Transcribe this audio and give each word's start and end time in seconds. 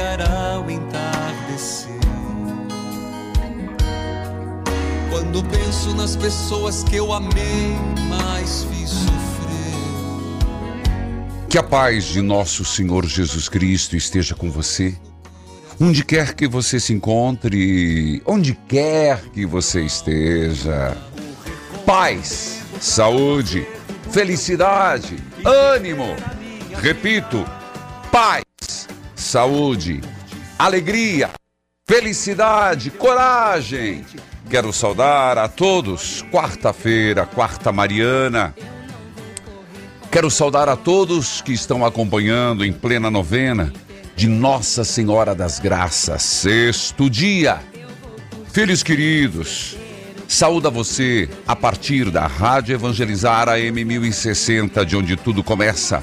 Chegará 0.00 0.58
o 0.66 0.70
entardecer. 0.70 2.00
Quando 5.10 5.44
penso 5.44 5.94
nas 5.94 6.16
pessoas 6.16 6.82
que 6.82 6.96
eu 6.96 7.12
amei, 7.12 7.76
mas 8.08 8.64
fiz 8.64 8.88
sofrer. 8.88 9.18
Que 11.50 11.58
a 11.58 11.62
paz 11.62 12.04
de 12.06 12.22
nosso 12.22 12.64
Senhor 12.64 13.04
Jesus 13.04 13.46
Cristo 13.46 13.94
esteja 13.94 14.34
com 14.34 14.50
você. 14.50 14.96
Onde 15.78 16.02
quer 16.02 16.34
que 16.34 16.48
você 16.48 16.80
se 16.80 16.94
encontre, 16.94 18.22
onde 18.24 18.54
quer 18.54 19.20
que 19.34 19.44
você 19.44 19.82
esteja. 19.82 20.96
Paz, 21.84 22.62
saúde, 22.80 23.66
felicidade, 24.10 25.16
ânimo. 25.44 26.16
Repito, 26.80 27.44
paz, 28.10 28.42
saúde, 29.30 30.00
alegria, 30.58 31.30
felicidade, 31.86 32.90
coragem. 32.90 34.04
Quero 34.50 34.72
saudar 34.72 35.38
a 35.38 35.46
todos. 35.46 36.24
Quarta-feira, 36.32 37.24
quarta 37.26 37.70
Mariana. 37.70 38.52
Quero 40.10 40.28
saudar 40.32 40.68
a 40.68 40.74
todos 40.74 41.40
que 41.40 41.52
estão 41.52 41.86
acompanhando 41.86 42.64
em 42.64 42.72
plena 42.72 43.08
novena 43.08 43.72
de 44.16 44.26
Nossa 44.26 44.82
Senhora 44.82 45.32
das 45.32 45.60
Graças, 45.60 46.22
sexto 46.24 47.08
dia. 47.08 47.60
Filhos 48.52 48.82
queridos, 48.82 49.76
saúda 50.26 50.68
você 50.68 51.28
a 51.46 51.54
partir 51.54 52.10
da 52.10 52.26
Rádio 52.26 52.74
Evangelizar 52.74 53.48
AM 53.48 53.84
1060, 53.84 54.84
de 54.84 54.96
onde 54.96 55.16
tudo 55.16 55.44
começa. 55.44 56.02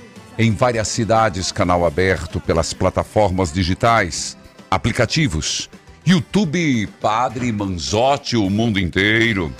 Em 0.41 0.55
várias 0.55 0.87
cidades, 0.87 1.51
canal 1.51 1.85
aberto 1.85 2.39
pelas 2.39 2.73
plataformas 2.73 3.53
digitais, 3.53 4.35
aplicativos, 4.71 5.69
YouTube, 6.03 6.87
Padre 6.99 7.51
Manzotti, 7.51 8.35
o 8.35 8.49
mundo 8.49 8.79
inteiro. 8.79 9.53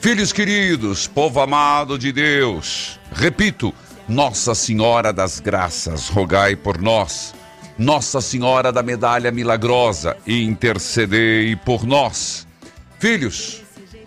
Filhos 0.00 0.32
queridos, 0.32 1.06
povo 1.06 1.38
amado 1.38 1.98
de 1.98 2.12
Deus, 2.12 2.98
repito, 3.12 3.74
Nossa 4.08 4.54
Senhora 4.54 5.12
das 5.12 5.38
Graças, 5.38 6.08
rogai 6.08 6.56
por 6.56 6.80
nós. 6.80 7.34
Nossa 7.76 8.22
Senhora 8.22 8.72
da 8.72 8.82
Medalha 8.82 9.30
Milagrosa, 9.30 10.16
intercedei 10.26 11.54
por 11.56 11.84
nós. 11.84 12.46
Filhos, 12.98 13.62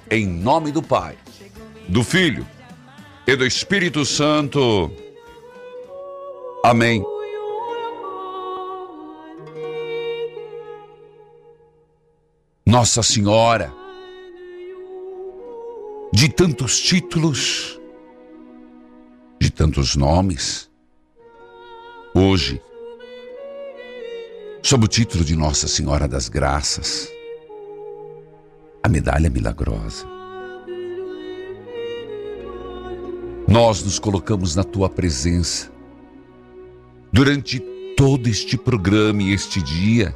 em 0.09 0.25
nome 0.25 0.71
do 0.71 0.81
Pai, 0.81 1.15
do 1.87 2.03
Filho 2.03 2.47
e 3.27 3.35
do 3.35 3.45
Espírito 3.45 4.03
Santo. 4.03 4.91
Amém. 6.63 7.03
Nossa 12.65 13.01
Senhora, 13.01 13.73
de 16.13 16.27
tantos 16.29 16.79
títulos, 16.79 17.79
de 19.39 19.49
tantos 19.49 19.95
nomes, 19.95 20.69
hoje, 22.13 22.61
sob 24.61 24.85
o 24.85 24.87
título 24.87 25.23
de 25.23 25.35
Nossa 25.37 25.67
Senhora 25.67 26.07
das 26.07 26.27
Graças, 26.27 27.09
a 28.83 28.89
medalha 28.89 29.29
milagrosa. 29.29 30.05
Nós 33.47 33.81
nos 33.81 33.97
colocamos 33.97 34.55
na 34.55 34.63
tua 34.63 34.89
presença 34.89 35.78
durante 37.11 37.59
todo 37.97 38.27
este 38.29 38.57
programa 38.57 39.23
e 39.23 39.33
este 39.33 39.61
dia, 39.61 40.15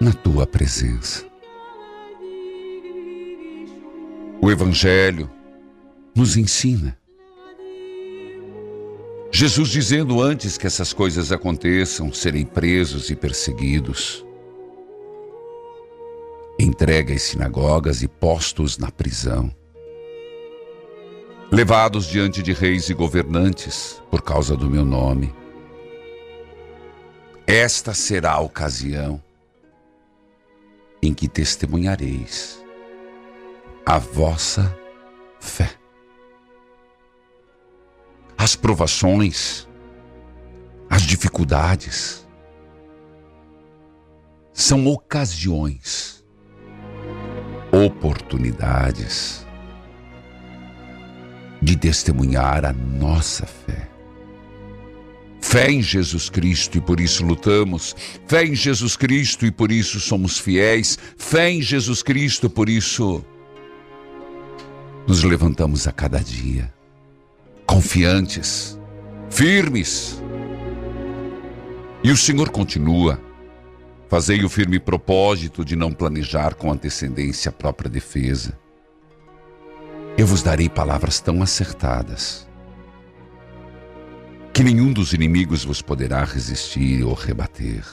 na 0.00 0.12
tua 0.12 0.46
presença. 0.46 1.24
O 4.40 4.50
Evangelho 4.50 5.30
nos 6.14 6.36
ensina. 6.36 6.98
Jesus 9.30 9.68
dizendo 9.68 10.20
antes 10.20 10.58
que 10.58 10.66
essas 10.66 10.92
coisas 10.92 11.30
aconteçam, 11.30 12.12
serem 12.12 12.44
presos 12.44 13.10
e 13.10 13.14
perseguidos, 13.14 14.24
entregue 16.58 17.12
às 17.12 17.22
sinagogas 17.22 18.02
e 18.02 18.08
postos 18.08 18.76
na 18.76 18.90
prisão, 18.90 19.54
levados 21.50 22.06
diante 22.06 22.42
de 22.42 22.52
reis 22.52 22.88
e 22.88 22.94
governantes 22.94 24.00
por 24.08 24.22
causa 24.22 24.56
do 24.56 24.70
meu 24.70 24.84
nome. 24.84 25.34
Esta 27.46 27.92
será 27.92 28.34
a 28.34 28.40
ocasião 28.40 29.20
em 31.02 31.12
que 31.12 31.26
testemunhareis 31.26 32.64
a 33.84 33.98
vossa 33.98 34.72
fé. 35.40 35.74
As 38.38 38.54
provações, 38.54 39.68
as 40.88 41.02
dificuldades, 41.02 42.24
são 44.52 44.86
ocasiões, 44.86 46.24
oportunidades 47.72 49.46
de 51.62 51.76
testemunhar 51.76 52.64
a 52.64 52.72
nossa 52.72 53.46
fé. 53.46 53.88
Fé 55.40 55.70
em 55.70 55.82
Jesus 55.82 56.28
Cristo 56.28 56.78
e 56.78 56.80
por 56.80 57.00
isso 57.00 57.24
lutamos. 57.24 57.96
Fé 58.26 58.44
em 58.44 58.54
Jesus 58.54 58.96
Cristo 58.96 59.46
e 59.46 59.50
por 59.50 59.72
isso 59.72 59.98
somos 59.98 60.38
fiéis. 60.38 60.98
Fé 61.16 61.50
em 61.50 61.62
Jesus 61.62 62.02
Cristo, 62.02 62.48
por 62.48 62.68
isso 62.68 63.24
nos 65.06 65.24
levantamos 65.24 65.88
a 65.88 65.92
cada 65.92 66.20
dia, 66.20 66.72
confiantes, 67.66 68.78
firmes. 69.28 70.22
E 72.04 72.12
o 72.12 72.16
Senhor 72.16 72.50
continua. 72.50 73.20
Fazei 74.08 74.44
o 74.44 74.48
firme 74.48 74.78
propósito 74.78 75.64
de 75.64 75.74
não 75.74 75.92
planejar 75.92 76.54
com 76.54 76.70
antecedência 76.70 77.48
a 77.48 77.52
própria 77.52 77.90
defesa. 77.90 78.56
Eu 80.16 80.26
vos 80.26 80.42
darei 80.42 80.68
palavras 80.68 81.20
tão 81.20 81.42
acertadas 81.42 82.46
que 84.52 84.62
nenhum 84.62 84.92
dos 84.92 85.12
inimigos 85.14 85.64
vos 85.64 85.80
poderá 85.80 86.24
resistir 86.24 87.02
ou 87.02 87.14
rebater. 87.14 87.84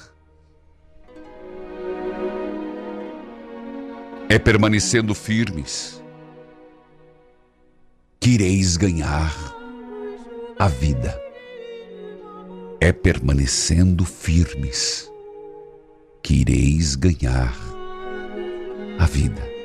É 4.28 4.38
permanecendo 4.38 5.16
firmes 5.16 6.04
que 8.20 8.32
ireis 8.32 8.76
ganhar 8.76 9.34
a 10.60 10.68
vida. 10.68 11.18
É 12.82 12.92
permanecendo 12.92 14.04
firmes 14.04 15.10
que 16.22 16.42
ireis 16.42 16.96
ganhar 16.96 17.56
a 19.00 19.06
vida. 19.06 19.57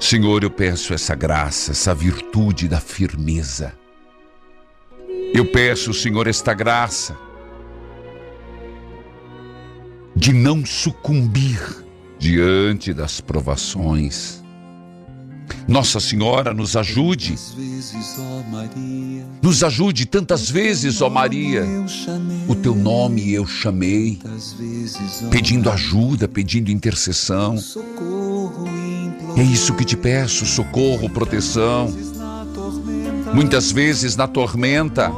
Senhor, 0.00 0.42
eu 0.42 0.50
peço 0.50 0.92
essa 0.92 1.14
graça, 1.14 1.72
essa 1.72 1.94
virtude 1.94 2.68
da 2.68 2.80
firmeza. 2.80 3.72
Eu 5.32 5.46
peço, 5.46 5.92
Senhor, 5.92 6.26
esta 6.26 6.54
graça 6.54 7.16
de 10.16 10.32
não 10.32 10.66
sucumbir 10.66 11.60
diante 12.18 12.92
das 12.92 13.20
provações. 13.20 14.42
Nossa 15.66 16.00
Senhora 16.00 16.52
nos 16.52 16.76
ajude. 16.76 17.36
Nos 19.42 19.62
ajude 19.62 20.06
tantas 20.06 20.50
vezes, 20.50 21.00
ó 21.00 21.08
Maria. 21.08 21.64
O 22.48 22.54
teu 22.54 22.74
nome 22.74 23.32
eu 23.32 23.46
chamei, 23.46 24.18
pedindo 25.30 25.70
ajuda, 25.70 26.26
pedindo 26.26 26.70
intercessão. 26.70 27.56
É 29.38 29.42
isso 29.42 29.72
que 29.74 29.84
te 29.84 29.96
peço: 29.96 30.44
socorro, 30.44 31.08
proteção. 31.08 31.88
Muitas 33.32 33.70
vezes 33.70 34.16
na 34.16 34.26
tormenta, 34.26 35.12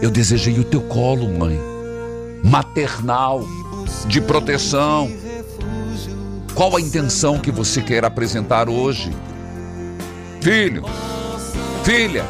eu 0.00 0.10
desejei 0.10 0.58
o 0.58 0.64
teu 0.64 0.80
colo, 0.80 1.28
mãe, 1.28 1.60
maternal, 2.42 3.44
de 4.06 4.22
proteção. 4.22 5.10
Qual 6.54 6.74
a 6.74 6.80
intenção 6.80 7.38
que 7.38 7.50
você 7.50 7.82
quer 7.82 8.06
apresentar 8.06 8.70
hoje? 8.70 9.12
Filho, 10.40 10.84
filha, 11.84 12.24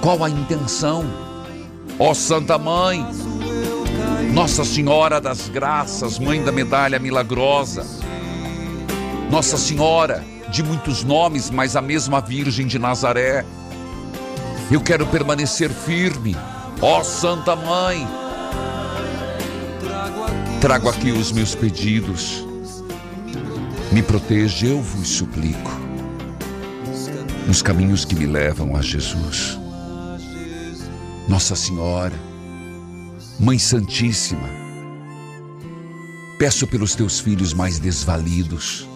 qual 0.00 0.24
a 0.24 0.30
intenção? 0.30 1.04
Ó 1.98 2.10
oh, 2.10 2.14
Santa 2.14 2.56
Mãe, 2.56 3.06
Nossa 4.32 4.64
Senhora 4.64 5.20
das 5.20 5.48
Graças, 5.48 6.18
Mãe 6.18 6.42
da 6.42 6.50
Medalha 6.50 6.98
Milagrosa, 6.98 7.84
Nossa 9.34 9.58
Senhora 9.58 10.24
de 10.48 10.62
muitos 10.62 11.02
nomes, 11.02 11.50
mas 11.50 11.74
a 11.74 11.82
mesma 11.82 12.20
Virgem 12.20 12.68
de 12.68 12.78
Nazaré. 12.78 13.44
Eu 14.70 14.80
quero 14.80 15.04
permanecer 15.08 15.70
firme, 15.70 16.36
ó 16.80 17.02
Santa 17.02 17.56
Mãe. 17.56 18.06
Trago 20.60 20.88
aqui 20.88 21.10
os 21.10 21.32
meus 21.32 21.52
pedidos. 21.52 22.46
Me 23.90 24.04
proteja, 24.04 24.68
eu 24.68 24.80
vos 24.80 25.08
suplico 25.08 25.72
nos 27.48 27.60
caminhos 27.60 28.04
que 28.04 28.14
me 28.14 28.26
levam 28.26 28.76
a 28.76 28.82
Jesus. 28.82 29.58
Nossa 31.26 31.56
Senhora, 31.56 32.14
Mãe 33.40 33.58
Santíssima, 33.58 34.48
peço 36.38 36.68
pelos 36.68 36.94
teus 36.94 37.18
filhos 37.18 37.52
mais 37.52 37.80
desvalidos, 37.80 38.93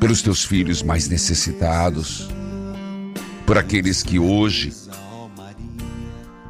pelos 0.00 0.22
teus 0.22 0.44
filhos 0.44 0.82
mais 0.82 1.08
necessitados, 1.08 2.28
por 3.46 3.58
aqueles 3.58 4.02
que 4.02 4.18
hoje 4.18 4.72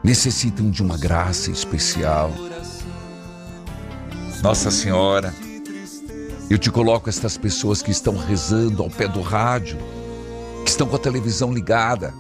necessitam 0.03 0.71
de 0.71 0.83
uma 0.83 0.97
graça 0.97 1.51
especial. 1.51 2.33
Nossa 4.43 4.71
Senhora, 4.71 5.35
eu 6.51 6.59
te 6.59 6.71
coloco 6.71 7.09
estas 7.09 7.37
pessoas 7.37 7.83
que 7.83 7.91
estão 7.91 8.17
rezando 8.17 8.83
ao 8.83 8.91
pé 8.91 9.09
do 9.09 9.21
rádio, 9.21 9.79
que 10.65 10.71
estão 10.71 10.87
com 10.87 10.97
a 10.97 10.99
televisão 10.99 11.53
ligada, 11.53 12.15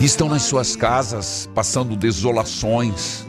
e 0.00 0.04
estão 0.04 0.28
nas 0.28 0.42
suas 0.42 0.76
casas 0.76 1.48
passando 1.54 1.96
desolações, 1.96 3.26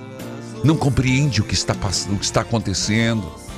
não 0.63 0.75
compreende 0.75 1.41
o 1.41 1.43
que 1.43 1.53
está 1.53 1.73
o 1.73 2.17
que 2.17 2.25
está 2.25 2.41
acontecendo. 2.41 3.48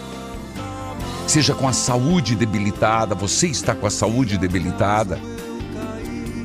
Seja 1.32 1.56
com 1.56 1.66
a 1.66 1.72
saúde 1.72 2.36
debilitada, 2.36 3.16
você 3.16 3.48
está 3.48 3.74
com 3.74 3.88
a 3.88 3.90
saúde 3.90 4.38
debilitada. 4.38 5.18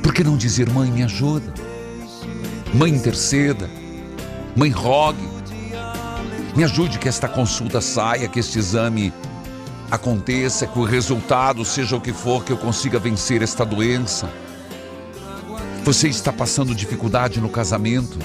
Por 0.01 0.13
que 0.13 0.23
não 0.23 0.37
dizer, 0.37 0.69
mãe, 0.69 0.89
me 0.89 1.03
ajuda? 1.03 1.53
Mãe, 2.73 2.91
interceda. 2.91 3.69
Mãe, 4.55 4.69
rogue. 4.69 5.27
Me 6.55 6.63
ajude 6.63 6.99
que 6.99 7.09
esta 7.09 7.27
consulta 7.27 7.81
saia, 7.81 8.29
que 8.29 8.39
este 8.39 8.59
exame 8.59 9.11
aconteça, 9.91 10.65
que 10.65 10.79
o 10.79 10.85
resultado 10.85 11.65
seja 11.65 11.97
o 11.97 11.99
que 11.99 12.13
for, 12.13 12.45
que 12.45 12.53
eu 12.53 12.57
consiga 12.57 12.97
vencer 12.97 13.41
esta 13.41 13.65
doença. 13.65 14.29
Você 15.83 16.07
está 16.07 16.31
passando 16.31 16.73
dificuldade 16.73 17.41
no 17.41 17.49
casamento 17.49 18.17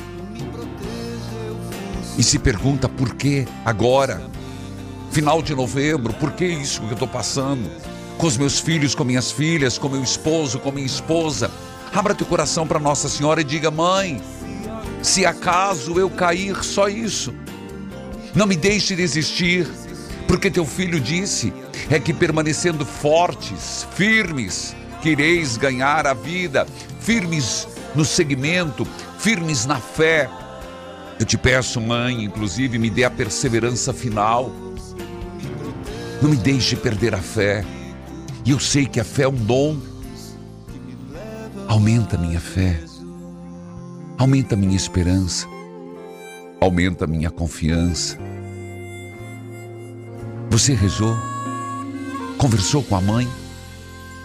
e 2.16 2.22
se 2.22 2.38
pergunta 2.38 2.88
por 2.88 3.16
que 3.16 3.48
agora, 3.64 4.30
final 5.12 5.42
de 5.42 5.54
novembro, 5.54 6.12
por 6.14 6.32
que 6.32 6.46
isso 6.46 6.80
que 6.80 6.88
eu 6.88 6.92
estou 6.94 7.06
passando? 7.06 7.70
Com 8.16 8.26
os 8.26 8.36
meus 8.38 8.58
filhos, 8.58 8.94
com 8.94 9.04
minhas 9.04 9.30
filhas, 9.30 9.76
com 9.76 9.88
meu 9.88 10.02
esposo, 10.02 10.58
com 10.58 10.72
minha 10.72 10.86
esposa. 10.86 11.50
Abra 11.92 12.14
teu 12.14 12.26
coração 12.26 12.66
para 12.66 12.80
Nossa 12.80 13.08
Senhora 13.08 13.42
e 13.42 13.44
diga: 13.44 13.70
Mãe, 13.70 14.20
se 15.02 15.26
acaso 15.26 16.00
eu 16.00 16.08
cair, 16.08 16.64
só 16.64 16.88
isso. 16.88 17.34
Não 18.34 18.46
me 18.46 18.56
deixe 18.56 18.96
desistir 18.96 19.68
porque 20.26 20.50
teu 20.50 20.64
filho 20.64 20.98
disse: 20.98 21.52
é 21.90 22.00
que 22.00 22.14
permanecendo 22.14 22.86
fortes, 22.86 23.86
firmes, 23.94 24.74
quereis 25.02 25.58
ganhar 25.58 26.06
a 26.06 26.14
vida, 26.14 26.66
firmes 27.00 27.68
no 27.94 28.02
segmento, 28.02 28.86
firmes 29.18 29.66
na 29.66 29.76
fé. 29.76 30.30
Eu 31.20 31.26
te 31.26 31.36
peço, 31.36 31.82
mãe, 31.82 32.24
inclusive, 32.24 32.78
me 32.78 32.88
dê 32.88 33.04
a 33.04 33.10
perseverança 33.10 33.92
final. 33.92 34.71
Não 36.22 36.30
me 36.30 36.36
deixe 36.36 36.76
perder 36.76 37.16
a 37.16 37.20
fé. 37.20 37.64
E 38.44 38.52
eu 38.52 38.60
sei 38.60 38.86
que 38.86 39.00
a 39.00 39.04
fé 39.04 39.24
é 39.24 39.28
um 39.28 39.34
dom. 39.34 39.76
Aumenta 41.66 42.14
a 42.14 42.18
minha 42.18 42.38
fé. 42.38 42.80
Aumenta 44.16 44.54
a 44.54 44.56
minha 44.56 44.76
esperança. 44.76 45.48
Aumenta 46.60 47.06
a 47.06 47.08
minha 47.08 47.28
confiança. 47.28 48.16
Você 50.48 50.74
rezou? 50.74 51.16
Conversou 52.38 52.84
com 52.84 52.94
a 52.94 53.00
mãe? 53.00 53.28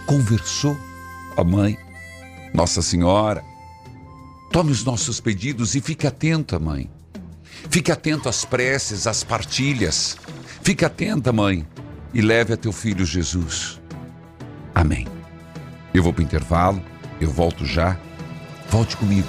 Conversou 0.05 0.77
com 1.33 1.41
a 1.41 1.43
mãe? 1.43 1.79
Nossa 2.53 2.83
Senhora, 2.83 3.43
tome 4.51 4.71
os 4.71 4.83
nossos 4.83 5.19
pedidos 5.19 5.73
e 5.73 5.81
fique 5.81 6.05
atenta, 6.05 6.59
mãe. 6.59 6.91
Fique 7.71 7.91
atento 7.91 8.29
às 8.29 8.45
preces, 8.45 9.07
às 9.07 9.23
partilhas. 9.23 10.15
Fique 10.61 10.85
atenta, 10.85 11.31
mãe, 11.31 11.65
e 12.13 12.21
leve 12.21 12.53
a 12.53 12.57
teu 12.57 12.71
filho 12.71 13.05
Jesus. 13.05 13.81
Amém. 14.73 15.07
Eu 15.93 16.03
vou 16.03 16.13
para 16.13 16.21
o 16.21 16.23
intervalo, 16.23 16.81
eu 17.19 17.29
volto 17.29 17.65
já. 17.65 17.97
Volte 18.69 18.95
comigo. 18.97 19.27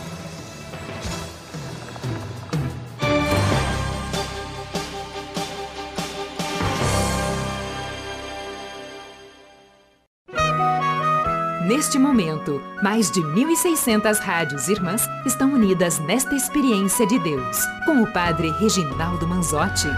Neste 11.69 11.99
momento, 11.99 12.63
mais 12.83 13.11
de 13.11 13.21
1.600 13.21 14.19
rádios 14.19 14.69
irmãs 14.69 15.07
estão 15.27 15.53
unidas 15.53 15.99
nesta 16.01 16.35
experiência 16.35 17.07
de 17.07 17.19
Deus, 17.19 17.59
com 17.85 18.03
o 18.03 18.13
Padre 18.13 18.51
Reginaldo 18.53 19.29
Manzotti. 19.29 19.89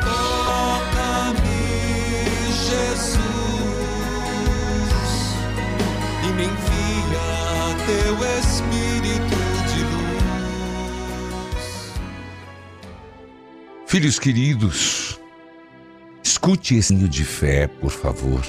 Filhos 13.90 14.20
queridos, 14.20 15.20
escute 16.22 16.76
esse 16.78 16.94
de 16.94 17.24
fé, 17.24 17.66
por 17.80 17.90
favor. 17.90 18.40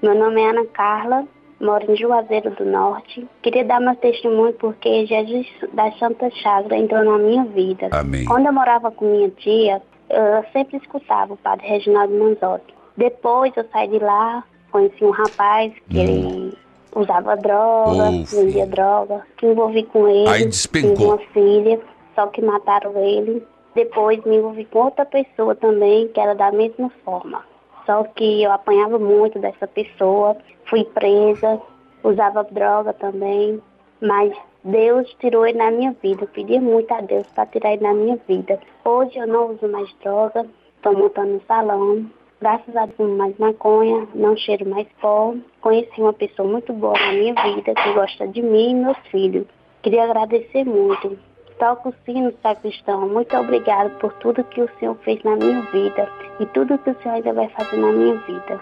Meu 0.00 0.14
nome 0.14 0.40
é 0.40 0.48
Ana 0.50 0.64
Carla, 0.66 1.24
moro 1.60 1.90
em 1.90 1.96
Juazeiro 1.96 2.50
do 2.52 2.64
Norte. 2.64 3.26
Queria 3.42 3.64
dar 3.64 3.80
meu 3.80 3.96
testemunho 3.96 4.52
porque 4.52 5.06
Jesus 5.06 5.48
da 5.72 5.90
Santa 5.98 6.30
Chagra 6.30 6.76
entrou 6.76 7.04
na 7.04 7.18
minha 7.18 7.44
vida. 7.46 7.88
Amém. 7.90 8.24
Quando 8.26 8.46
eu 8.46 8.52
morava 8.52 8.92
com 8.92 9.10
minha 9.10 9.28
tia, 9.30 9.82
eu 10.08 10.44
sempre 10.52 10.76
escutava 10.76 11.34
o 11.34 11.36
padre 11.36 11.66
Reginaldo 11.66 12.14
Manzotti. 12.14 12.72
Depois 12.96 13.52
eu 13.56 13.66
saí 13.72 13.88
de 13.88 13.98
lá, 13.98 14.44
conheci 14.70 15.02
um 15.04 15.10
rapaz 15.10 15.72
que 15.88 15.98
Hum. 15.98 16.00
ele 16.00 16.58
usava 16.94 17.36
droga, 17.36 18.08
vendia 18.32 18.68
droga, 18.68 19.26
que 19.36 19.46
envolvi 19.46 19.82
com 19.86 20.06
ele. 20.06 20.28
Aí 20.28 20.46
despencou. 20.46 21.08
Uma 21.08 21.18
filha, 21.34 21.80
só 22.14 22.28
que 22.28 22.40
mataram 22.40 22.96
ele. 23.04 23.42
Depois 23.74 24.22
me 24.24 24.36
envolvi 24.36 24.64
com 24.64 24.80
outra 24.80 25.06
pessoa 25.06 25.54
também, 25.54 26.08
que 26.08 26.20
era 26.20 26.34
da 26.34 26.50
mesma 26.50 26.90
forma. 27.04 27.44
Só 27.86 28.04
que 28.04 28.42
eu 28.42 28.52
apanhava 28.52 28.98
muito 28.98 29.38
dessa 29.38 29.66
pessoa, 29.66 30.36
fui 30.66 30.84
presa, 30.84 31.60
usava 32.02 32.44
droga 32.44 32.92
também, 32.92 33.60
mas 34.00 34.32
Deus 34.64 35.08
tirou 35.20 35.46
ele 35.46 35.58
na 35.58 35.70
minha 35.70 35.94
vida. 36.02 36.28
Eu 36.36 36.60
muito 36.60 36.92
a 36.92 37.00
Deus 37.00 37.26
para 37.28 37.46
tirar 37.46 37.72
ele 37.72 37.82
na 37.82 37.94
minha 37.94 38.18
vida. 38.28 38.60
Hoje 38.84 39.18
eu 39.18 39.26
não 39.26 39.52
uso 39.52 39.66
mais 39.68 39.92
droga, 40.02 40.46
estou 40.76 40.96
montando 40.96 41.34
um 41.34 41.40
salão. 41.46 42.06
Graças 42.40 42.74
a 42.74 42.86
Deus, 42.86 43.10
mais 43.18 43.36
maconha, 43.38 44.08
não 44.14 44.36
cheiro 44.36 44.68
mais 44.68 44.86
pó. 45.00 45.34
Conheci 45.60 46.00
uma 46.00 46.12
pessoa 46.12 46.48
muito 46.48 46.72
boa 46.72 46.98
na 46.98 47.12
minha 47.12 47.34
vida, 47.34 47.74
que 47.74 47.92
gosta 47.92 48.26
de 48.28 48.42
mim 48.42 48.70
e 48.70 48.74
meus 48.74 48.98
filhos. 49.10 49.46
Queria 49.82 50.04
agradecer 50.04 50.64
muito. 50.64 51.18
Toco 51.60 51.90
o 51.90 51.94
sino, 52.06 52.32
sacristão. 52.42 53.06
Muito 53.06 53.36
obrigado 53.36 53.90
por 53.98 54.12
tudo 54.14 54.42
que 54.44 54.62
o 54.62 54.68
Senhor 54.78 54.96
fez 55.04 55.22
na 55.22 55.36
minha 55.36 55.60
vida 55.70 56.08
e 56.40 56.46
tudo 56.46 56.78
que 56.78 56.90
o 56.90 57.02
Senhor 57.02 57.16
ainda 57.16 57.34
vai 57.34 57.48
fazer 57.50 57.76
na 57.76 57.92
minha 57.92 58.16
vida. 58.26 58.60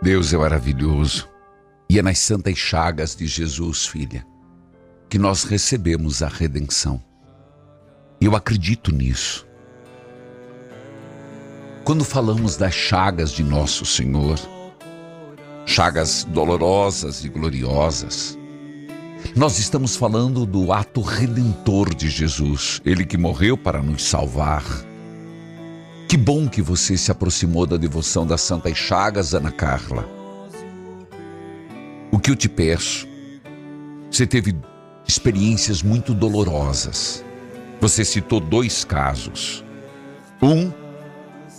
Deus 0.00 0.32
é 0.32 0.38
maravilhoso. 0.38 1.28
E 1.90 1.98
é 1.98 2.02
nas 2.02 2.20
santas 2.20 2.56
chagas 2.56 3.16
de 3.16 3.26
Jesus, 3.26 3.84
filha, 3.84 4.24
que 5.08 5.18
nós 5.18 5.42
recebemos 5.42 6.22
a 6.22 6.28
redenção. 6.28 7.02
Eu 8.20 8.36
acredito 8.36 8.92
nisso. 8.92 9.44
Quando 11.84 12.04
falamos 12.04 12.56
das 12.56 12.72
chagas 12.72 13.32
de 13.32 13.42
nosso 13.42 13.84
Senhor, 13.84 14.38
chagas 15.66 16.22
dolorosas 16.22 17.24
e 17.24 17.28
gloriosas, 17.28 18.38
nós 19.36 19.58
estamos 19.58 19.96
falando 19.96 20.44
do 20.44 20.72
ato 20.72 21.00
redentor 21.00 21.94
de 21.94 22.08
Jesus, 22.08 22.80
ele 22.84 23.04
que 23.04 23.16
morreu 23.16 23.56
para 23.56 23.82
nos 23.82 24.04
salvar. 24.04 24.64
Que 26.08 26.16
bom 26.16 26.48
que 26.48 26.60
você 26.60 26.96
se 26.96 27.10
aproximou 27.10 27.66
da 27.66 27.76
devoção 27.76 28.26
das 28.26 28.40
Santas 28.40 28.76
Chagas, 28.76 29.32
Ana 29.32 29.52
Carla. 29.52 30.08
O 32.10 32.18
que 32.18 32.30
eu 32.30 32.36
te 32.36 32.48
peço, 32.48 33.06
você 34.10 34.26
teve 34.26 34.56
experiências 35.06 35.82
muito 35.82 36.12
dolorosas. 36.12 37.24
Você 37.80 38.04
citou 38.04 38.40
dois 38.40 38.84
casos. 38.84 39.64
Um 40.42 40.72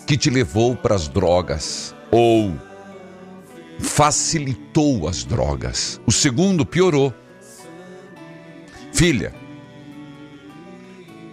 que 0.05 0.17
te 0.17 0.29
levou 0.29 0.75
para 0.75 0.95
as 0.95 1.07
drogas 1.07 1.95
ou 2.11 2.53
facilitou 3.79 5.07
as 5.07 5.23
drogas. 5.23 5.99
O 6.05 6.11
segundo 6.11 6.65
piorou. 6.65 7.13
Filha, 9.01 9.34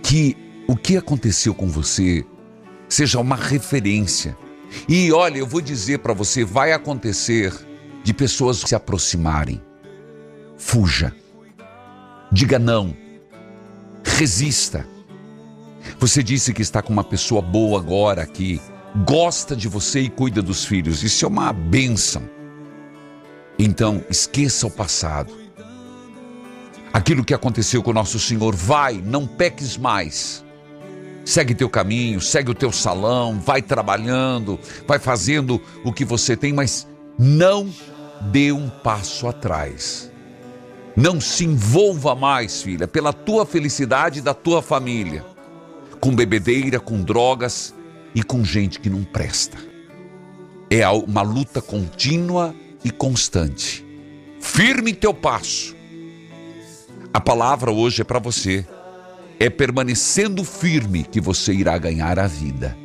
que 0.03 0.35
o 0.67 0.75
que 0.75 0.97
aconteceu 0.97 1.55
com 1.55 1.69
você 1.69 2.25
seja 2.89 3.21
uma 3.21 3.37
referência. 3.37 4.35
E 4.89 5.13
olha, 5.13 5.37
eu 5.37 5.47
vou 5.47 5.61
dizer 5.61 5.99
para 5.99 6.15
você, 6.15 6.47
vai 6.47 6.73
acontecer 6.73 7.53
de 8.03 8.15
pessoas 8.15 8.61
se 8.61 8.75
aproximarem. 8.75 9.61
Fuja. 10.57 11.15
Diga 12.33 12.59
não. 12.59 12.97
Resista. 14.03 14.89
Você 15.99 16.23
disse 16.23 16.55
que 16.55 16.63
está 16.63 16.81
com 16.81 16.95
uma 16.95 17.05
pessoa 17.05 17.43
boa 17.43 17.79
agora 17.79 18.25
que 18.25 18.63
gosta 19.05 19.55
de 19.55 19.69
você 19.69 20.01
e 20.01 20.09
cuida 20.09 20.41
dos 20.41 20.65
filhos. 20.65 21.05
Isso 21.05 21.23
é 21.27 21.29
uma 21.29 21.53
bênção. 21.53 22.23
Então, 23.59 24.03
esqueça 24.09 24.67
o 24.67 24.71
passado. 24.71 25.48
Aquilo 26.92 27.25
que 27.25 27.35
aconteceu 27.35 27.83
com 27.83 27.90
o 27.90 27.95
nosso 27.95 28.18
Senhor, 28.18 28.54
vai, 28.54 28.95
não 29.04 29.26
peques 29.26 29.76
mais. 29.76 30.45
Segue 31.25 31.54
teu 31.54 31.68
caminho, 31.68 32.21
segue 32.21 32.50
o 32.50 32.54
teu 32.54 32.73
salão, 32.73 33.38
vai 33.38 33.61
trabalhando, 33.61 34.59
vai 34.87 34.99
fazendo 34.99 35.61
o 35.85 35.92
que 35.92 36.04
você 36.04 36.37
tem, 36.37 36.52
mas 36.52 36.88
não 37.18 37.68
dê 38.33 38.50
um 38.50 38.68
passo 38.68 39.28
atrás. 39.28 40.11
Não 40.97 41.21
se 41.21 41.45
envolva 41.45 42.14
mais, 42.14 42.62
filha, 42.62 42.88
pela 42.88 43.12
tua 43.12 43.47
felicidade 43.47 44.18
e 44.18 44.23
da 44.23 44.35
tua 44.35 44.62
família, 44.62 45.25
com 46.00 46.14
bebedeira, 46.14 46.80
com 46.80 47.02
drogas 47.02 47.75
e 48.14 48.23
com 48.23 48.42
gente 48.42 48.80
que 48.80 48.90
não 48.90 49.04
presta. 49.04 49.59
É 50.71 50.88
uma 50.88 51.23
luta 51.23 51.62
contínua 51.62 52.54
e 52.85 52.90
constante. 52.90 53.85
Firme 54.40 54.92
teu 54.92 55.14
passo. 55.14 55.77
A 57.12 57.21
palavra 57.21 57.71
hoje 57.71 58.03
é 58.03 58.05
para 58.05 58.19
você. 58.19 58.67
É 59.41 59.49
permanecendo 59.49 60.45
firme 60.45 61.05
que 61.05 61.21
você 61.21 61.53
irá 61.53 61.79
ganhar 61.79 62.19
a 62.19 62.27
vida 62.27 62.77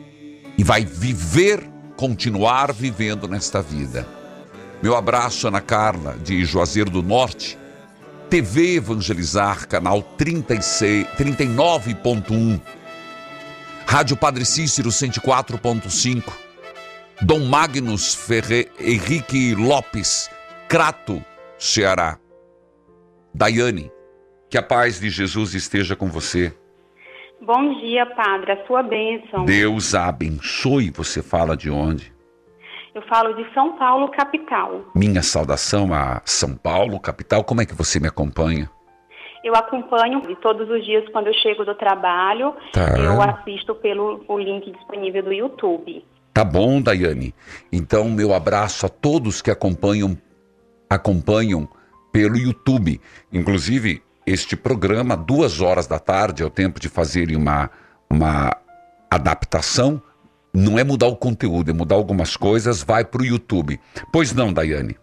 e 0.58 0.64
vai 0.64 0.86
viver, 0.86 1.68
continuar 1.98 2.72
vivendo 2.72 3.28
nesta 3.28 3.62
vida. 3.62 4.08
Meu 4.82 4.96
abraço, 4.96 5.48
Ana 5.48 5.62
Carla, 5.62 6.16
de 6.24 6.44
Juazeiro 6.46 6.90
do 6.90 7.02
Norte. 7.02 7.58
TV 8.30 8.76
Evangelizar, 8.76 9.68
canal 9.68 10.02
36, 10.02 11.06
39.1. 11.18 12.60
Rádio 13.86 14.18
Padre 14.18 14.46
Cícero 14.46 14.90
104.5. 14.90 16.34
Dom 17.22 17.46
Magnus 17.46 18.16
Ferre, 18.16 18.70
Henrique 18.80 19.54
Lopes, 19.56 20.30
Crato, 20.68 21.24
Ceará. 21.60 22.18
Daiane, 23.34 23.92
que 24.54 24.58
a 24.60 24.62
paz 24.62 25.00
de 25.00 25.10
Jesus 25.10 25.56
esteja 25.56 25.96
com 25.96 26.06
você. 26.06 26.54
Bom 27.42 27.74
dia, 27.80 28.06
Padre, 28.06 28.52
a 28.52 28.68
sua 28.68 28.84
bênção. 28.84 29.46
Deus 29.46 29.96
abençoe. 29.96 30.92
Você 30.92 31.24
fala 31.24 31.58
de 31.58 31.72
onde? 31.72 32.14
Eu 32.94 33.02
falo 33.08 33.34
de 33.34 33.52
São 33.52 33.76
Paulo, 33.80 34.12
capital. 34.12 34.86
Minha 34.94 35.24
saudação 35.24 35.92
a 35.92 36.22
São 36.24 36.56
Paulo, 36.56 37.00
capital. 37.00 37.44
Como 37.44 37.62
é 37.62 37.66
que 37.66 37.74
você 37.74 38.00
me 38.00 38.08
acompanha? 38.08 38.70
Eu 39.44 39.56
acompanho 39.56 40.22
e 40.30 40.36
todos 40.36 40.70
os 40.70 40.86
dias 40.86 41.04
quando 41.12 41.26
eu 41.26 41.34
chego 41.34 41.66
do 41.66 41.74
trabalho, 41.74 42.54
Tá. 42.72 42.96
eu 43.00 43.20
assisto 43.24 43.74
pelo 43.74 44.24
o 44.28 44.38
link 44.38 44.72
disponível 44.72 45.24
do 45.24 45.34
YouTube. 45.34 46.06
Tá 46.32 46.44
bom, 46.44 46.80
Daiane. 46.80 47.34
Então, 47.72 48.08
meu 48.08 48.32
abraço 48.32 48.86
a 48.86 48.90
todos 48.90 49.42
que 49.42 49.50
acompanham 49.50 50.16
acompanham 50.88 51.68
pelo 52.12 52.38
YouTube. 52.38 53.02
Inclusive, 53.32 54.04
este 54.26 54.56
programa, 54.56 55.16
duas 55.18 55.62
horas 55.62 55.88
da 55.88 56.00
tarde, 56.00 56.44
é 56.44 56.46
o 56.46 56.50
tempo 56.50 56.80
de 56.80 56.90
fazerem 56.90 57.36
uma, 57.36 57.70
uma 58.10 58.56
adaptação. 59.10 60.02
Não 60.54 60.78
é 60.78 60.84
mudar 60.84 61.08
o 61.08 61.16
conteúdo, 61.16 61.72
é 61.72 61.74
mudar 61.74 61.96
algumas 61.96 62.38
coisas, 62.38 62.84
vai 62.84 63.04
para 63.04 63.22
o 63.22 63.26
YouTube. 63.26 63.80
Pois 64.12 64.34
não, 64.34 64.54
Daiane? 64.54 64.96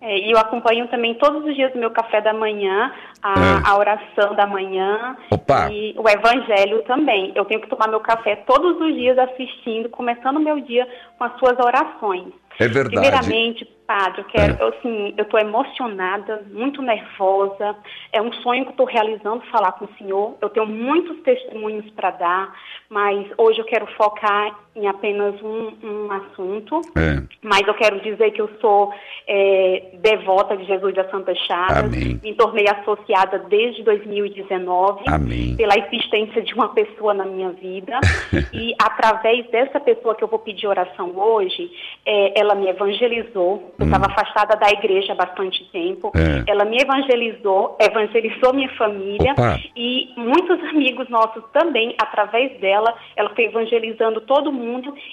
É, 0.00 0.18
e 0.18 0.30
eu 0.32 0.38
acompanho 0.38 0.86
também 0.88 1.14
todos 1.14 1.44
os 1.46 1.54
dias 1.54 1.74
o 1.74 1.78
meu 1.78 1.90
café 1.90 2.20
da 2.20 2.32
manhã, 2.34 2.92
a, 3.22 3.32
É. 3.32 3.62
a 3.70 3.78
oração 3.78 4.34
da 4.34 4.46
manhã 4.46 5.16
Opa. 5.30 5.70
e 5.70 5.94
o 5.98 6.06
evangelho 6.08 6.82
também. 6.82 7.32
Eu 7.34 7.44
tenho 7.46 7.60
que 7.60 7.68
tomar 7.70 7.88
meu 7.88 8.00
café 8.00 8.36
todos 8.46 8.78
os 8.78 8.94
dias 8.94 9.16
assistindo, 9.18 9.88
começando 9.88 10.36
o 10.36 10.40
meu 10.40 10.60
dia 10.60 10.86
com 11.16 11.24
as 11.24 11.38
suas 11.38 11.58
orações. 11.58 12.32
É 12.58 12.68
verdade. 12.68 12.90
Primeiramente, 12.96 13.66
padre, 13.86 14.20
eu 14.22 14.24
quero, 14.24 14.54
É. 14.54 14.62
eu, 14.62 14.68
assim, 14.68 15.14
eu 15.16 15.24
estou 15.24 15.38
emocionada, 15.40 16.44
muito 16.50 16.82
nervosa. 16.82 17.76
É 18.12 18.20
um 18.20 18.32
sonho 18.34 18.64
que 18.64 18.70
estou 18.72 18.86
realizando 18.86 19.44
falar 19.46 19.72
com 19.72 19.84
o 19.84 19.94
senhor. 19.98 20.36
Eu 20.40 20.48
tenho 20.50 20.66
muitos 20.66 21.20
testemunhos 21.22 21.88
para 21.90 22.10
dar, 22.10 22.54
mas 22.88 23.26
hoje 23.36 23.60
eu 23.60 23.64
quero 23.64 23.86
focar 23.94 24.63
em 24.76 24.88
apenas 24.88 25.40
um, 25.40 25.72
um 25.82 26.10
assunto. 26.10 26.80
É. 26.96 27.22
Mas 27.42 27.66
eu 27.66 27.74
quero 27.74 28.00
dizer 28.00 28.32
que 28.32 28.40
eu 28.40 28.50
sou 28.60 28.92
é, 29.26 29.90
devota 30.02 30.56
de 30.56 30.64
Jesus 30.64 30.94
da 30.94 31.08
Santa 31.10 31.34
Chagas. 31.34 31.84
Amém. 31.84 32.20
Me 32.22 32.34
tornei 32.34 32.66
associada 32.68 33.38
desde 33.48 33.82
2019 33.84 35.04
Amém. 35.06 35.56
pela 35.56 35.74
existência 35.78 36.42
de 36.42 36.52
uma 36.54 36.70
pessoa 36.70 37.14
na 37.14 37.24
minha 37.24 37.50
vida. 37.50 38.00
e 38.52 38.74
através 38.82 39.48
dessa 39.50 39.78
pessoa 39.78 40.14
que 40.14 40.24
eu 40.24 40.28
vou 40.28 40.40
pedir 40.40 40.66
oração 40.66 41.12
hoje, 41.16 41.70
é, 42.04 42.40
ela 42.40 42.56
me 42.56 42.68
evangelizou. 42.68 43.74
Eu 43.78 43.86
estava 43.86 44.06
afastada 44.06 44.56
da 44.56 44.70
igreja 44.70 45.12
há 45.12 45.16
bastante 45.16 45.64
tempo. 45.70 46.08
Hum. 46.08 46.44
É. 46.46 46.50
Ela 46.50 46.64
me 46.64 46.78
evangelizou, 46.78 47.76
evangelizou 47.80 48.52
minha 48.52 48.70
família. 48.70 49.32
Opa. 49.32 49.60
E 49.76 50.12
muitos 50.16 50.58
amigos 50.64 51.08
nossos 51.08 51.44
também, 51.52 51.94
através 52.00 52.58
dela, 52.60 52.92
ela 53.14 53.30
foi 53.34 53.44
evangelizando 53.44 54.20
todo 54.22 54.50
mundo 54.50 54.63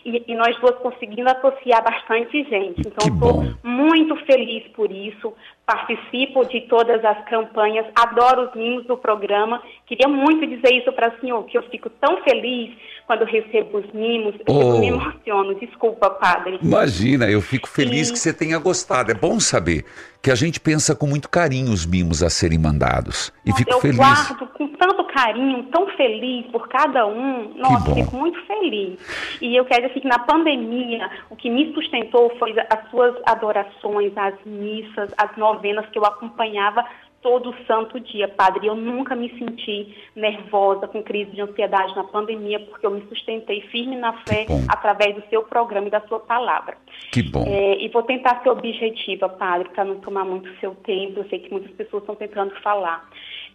e, 0.05 0.23
e 0.27 0.35
nós 0.35 0.57
duas 0.59 0.75
conseguindo 0.77 1.29
associar 1.29 1.83
bastante 1.83 2.43
gente. 2.43 2.81
Então, 2.81 3.13
estou 3.13 3.43
muito 3.63 4.15
feliz 4.25 4.67
por 4.69 4.91
isso, 4.91 5.33
participo 5.65 6.43
de 6.45 6.61
todas 6.61 7.03
as 7.05 7.23
campanhas, 7.29 7.85
adoro 7.95 8.49
os 8.49 8.55
mimos 8.55 8.85
do 8.85 8.97
programa. 8.97 9.61
Queria 9.85 10.07
muito 10.07 10.45
dizer 10.45 10.73
isso 10.73 10.91
para 10.91 11.13
o 11.15 11.19
senhor, 11.21 11.43
que 11.45 11.57
eu 11.57 11.63
fico 11.63 11.89
tão 11.89 12.21
feliz 12.23 12.71
quando 13.07 13.25
recebo 13.25 13.77
os 13.79 13.91
mimos, 13.93 14.35
eu 14.47 14.53
Oh. 14.55 14.79
me 14.79 14.87
emociono. 14.87 15.55
Desculpa, 15.55 16.09
padre. 16.09 16.59
Imagina, 16.61 17.29
eu 17.29 17.41
fico 17.41 17.67
feliz 17.67 18.07
Sim. 18.07 18.13
que 18.13 18.19
você 18.19 18.33
tenha 18.33 18.57
gostado. 18.57 19.11
É 19.11 19.13
bom 19.13 19.39
saber 19.39 19.83
que 20.21 20.31
a 20.31 20.35
gente 20.35 20.59
pensa 20.59 20.95
com 20.95 21.07
muito 21.07 21.29
carinho 21.29 21.71
os 21.71 21.85
mimos 21.85 22.21
a 22.23 22.29
serem 22.29 22.57
mandados. 22.59 23.33
E 23.45 23.51
fico 23.53 23.71
eu 23.71 23.79
feliz. 23.81 23.97
guardo 23.97 24.47
com 24.53 24.67
tanto 24.67 25.03
carinho, 25.05 25.63
tão 25.71 25.87
feliz 25.97 26.45
por 26.51 26.67
cada 26.69 27.05
um. 27.07 27.53
Nossa, 27.57 27.89
bom. 27.89 27.95
fico 27.95 28.15
muito 28.15 28.39
feliz. 28.45 28.97
E 29.41 29.55
eu 29.55 29.65
quero 29.65 29.87
dizer 29.87 29.99
que 29.99 30.07
na 30.07 30.19
pandemia, 30.19 31.09
o 31.29 31.35
que 31.35 31.49
me 31.49 31.73
sustentou 31.73 32.31
foi 32.37 32.53
as 32.69 32.89
suas 32.89 33.15
adorações, 33.25 34.13
as 34.15 34.35
missas, 34.45 35.11
as 35.17 35.35
novenas 35.53 35.89
que 35.89 35.97
eu 35.97 36.05
acompanhava 36.05 36.85
todo 37.21 37.55
santo 37.67 37.99
dia, 37.99 38.27
padre. 38.27 38.67
Eu 38.67 38.75
nunca 38.75 39.15
me 39.15 39.29
senti 39.37 39.95
nervosa, 40.15 40.87
com 40.87 41.03
crise 41.03 41.31
de 41.31 41.41
ansiedade 41.41 41.95
na 41.95 42.03
pandemia, 42.03 42.59
porque 42.59 42.85
eu 42.85 42.91
me 42.91 43.01
sustentei 43.07 43.61
firme 43.69 43.95
na 43.95 44.13
fé 44.23 44.47
através 44.67 45.15
do 45.15 45.23
seu 45.29 45.43
programa 45.43 45.87
e 45.87 45.91
da 45.91 46.01
sua 46.01 46.19
palavra. 46.19 46.77
Que 47.11 47.21
bom. 47.23 47.43
É, 47.45 47.77
e 47.77 47.87
vou 47.89 48.03
tentar 48.03 48.41
ser 48.41 48.49
objetiva, 48.49 49.29
padre, 49.29 49.69
para 49.69 49.85
não 49.85 49.99
tomar 49.99 50.25
muito 50.25 50.49
seu 50.59 50.73
tempo. 50.75 51.19
Eu 51.19 51.29
sei 51.29 51.39
que 51.39 51.51
muitas 51.51 51.71
pessoas 51.71 52.03
estão 52.03 52.15
tentando 52.15 52.53
falar. 52.61 53.07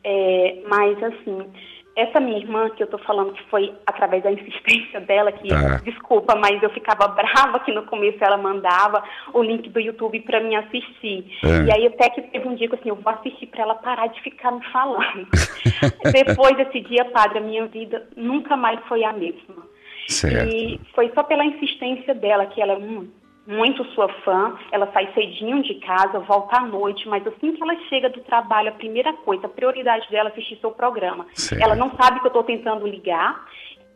É, 0.05 0.62
mas, 0.69 1.03
assim, 1.03 1.50
essa 1.97 2.21
minha 2.21 2.37
irmã 2.38 2.69
que 2.71 2.83
eu 2.83 2.85
estou 2.85 3.00
falando 3.00 3.33
que 3.33 3.43
foi 3.45 3.75
através 3.87 4.23
da 4.23 4.31
insistência 4.31 5.00
dela, 5.00 5.33
que, 5.33 5.49
Tá. 5.49 5.79
desculpa, 5.83 6.37
mas 6.37 6.62
eu 6.62 6.69
ficava 6.71 7.09
brava 7.17 7.59
que 7.61 7.73
no 7.73 7.85
começo 7.87 8.19
ela 8.23 8.37
mandava 8.37 9.03
o 9.33 9.43
link 9.43 9.69
do 9.71 9.81
YouTube 9.81 10.21
para 10.21 10.41
mim 10.41 10.55
assistir. 10.57 11.25
É. 11.43 11.65
E 11.65 11.73
aí 11.73 11.87
até 11.87 12.11
que 12.11 12.21
teve 12.23 12.47
um 12.47 12.55
dia 12.55 12.69
que 12.69 12.75
assim, 12.75 12.91
eu 12.91 12.97
vou 12.97 13.12
assistir 13.12 13.47
para 13.47 13.62
ela 13.62 13.75
parar 13.76 14.09
de 14.09 14.21
ficar 14.21 14.53
me 14.53 14.62
falando. 14.67 15.26
Depois 16.12 16.57
desse 16.57 16.81
dia, 16.83 17.05
padre, 17.07 17.38
a 17.38 17.43
minha 17.43 17.67
vida 17.67 18.07
nunca 18.17 18.57
mais 18.57 18.79
foi 18.87 19.03
a 19.03 19.12
mesma. 19.12 19.67
Certo. 20.09 20.55
E 20.55 20.81
foi 20.95 21.11
só 21.15 21.23
pela 21.25 21.45
insistência 21.45 22.15
dela, 22.15 22.47
que 22.47 22.61
ela 22.62 22.79
mu- 22.79 23.09
muito 23.47 23.85
sua 23.95 24.09
fã, 24.25 24.55
ela 24.73 24.91
sai 24.93 25.09
cedinho 25.15 25.62
de 25.62 25.75
casa, 25.76 26.19
volta 26.21 26.57
à 26.59 26.67
noite, 26.67 27.09
mas 27.09 27.25
assim 27.26 27.53
que 27.53 27.62
ela 27.62 27.76
chega 27.88 28.09
do 28.11 28.21
trabalho, 28.23 28.71
a 28.71 28.73
primeira 28.73 29.12
coisa, 29.12 29.47
a 29.47 29.49
prioridade 29.49 30.09
dela 30.11 30.29
é 30.31 30.33
assistir 30.33 30.59
seu 30.61 30.71
programa. 30.73 31.26
Certo. 31.35 31.62
Ela 31.62 31.76
não 31.76 31.91
sabe 31.97 32.19
que 32.21 32.26
eu 32.26 32.31
estou 32.31 32.43
tentando 32.45 32.87
ligar. 32.87 33.45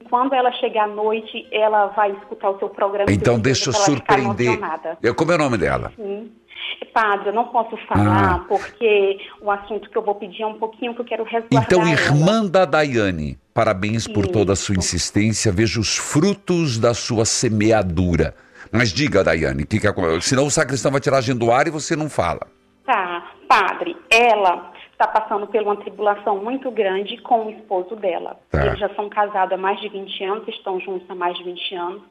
Quando 0.09 0.33
ela 0.35 0.51
chegar 0.53 0.85
à 0.85 0.87
noite, 0.87 1.47
ela 1.53 1.89
vai 1.89 2.11
escutar 2.13 2.51
o 2.51 2.59
seu 2.59 2.69
programa. 2.71 3.11
Então 3.13 3.39
deixa 3.39 3.71
eu 3.71 3.75
ela 3.75 3.85
surpreender. 3.85 4.59
Eu, 5.03 5.15
como 5.15 5.33
é 5.33 5.35
o 5.35 5.39
nome 5.39 5.59
dela? 5.59 5.93
Sim. 5.97 6.31
Padre, 6.95 7.29
eu 7.29 7.33
não 7.35 7.49
posso 7.49 7.77
falar, 7.89 8.35
Ah. 8.37 8.45
porque 8.49 9.19
o 9.43 9.51
assunto 9.51 9.91
que 9.91 9.97
eu 9.97 10.03
vou 10.03 10.15
pedir 10.15 10.43
é 10.43 10.47
um 10.47 10.59
pouquinho 10.59 10.95
que 10.95 11.01
eu 11.01 11.05
quero 11.05 11.25
resguardar 11.25 11.65
Então, 11.65 11.81
ela. 11.83 11.91
irmã 11.91 12.47
da 12.47 12.65
Daiane, 12.65 13.39
parabéns 13.53 14.07
por 14.09 14.25
Isso. 14.25 14.33
toda 14.33 14.53
a 14.53 14.57
sua 14.57 14.77
insistência. 14.77 15.53
Vejo 15.53 15.81
os 15.81 15.97
frutos 15.97 16.79
da 16.79 16.95
sua 16.95 17.25
semeadura. 17.25 18.35
Mas 18.73 18.93
diga, 18.93 19.25
Daiane, 19.25 19.65
que 19.67 19.81
que 19.81 19.87
é, 19.87 19.93
senão 20.21 20.47
o 20.47 20.51
sacristão 20.51 20.91
vai 20.93 21.01
tirar 21.01 21.19
a 21.19 21.21
gente 21.21 21.39
do 21.39 21.51
ar 21.51 21.67
e 21.67 21.71
você 21.71 21.97
não 21.97 22.09
fala. 22.09 22.47
Tá, 22.85 23.33
padre, 23.49 23.97
ela 24.11 24.73
está 24.93 25.07
passando 25.07 25.47
por 25.47 25.63
uma 25.63 25.77
tribulação 25.77 26.39
muito 26.43 26.71
grande 26.71 27.17
com 27.19 27.47
o 27.47 27.51
esposo 27.51 27.97
dela. 27.97 28.39
Tá. 28.51 28.67
Eles 28.67 28.79
já 28.79 28.89
são 28.95 29.09
casados 29.09 29.53
há 29.53 29.57
mais 29.57 29.81
de 29.81 29.89
20 29.89 30.25
anos, 30.25 30.49
estão 30.49 30.79
juntos 30.81 31.09
há 31.11 31.15
mais 31.15 31.37
de 31.39 31.45
20 31.45 31.75
anos. 31.75 32.03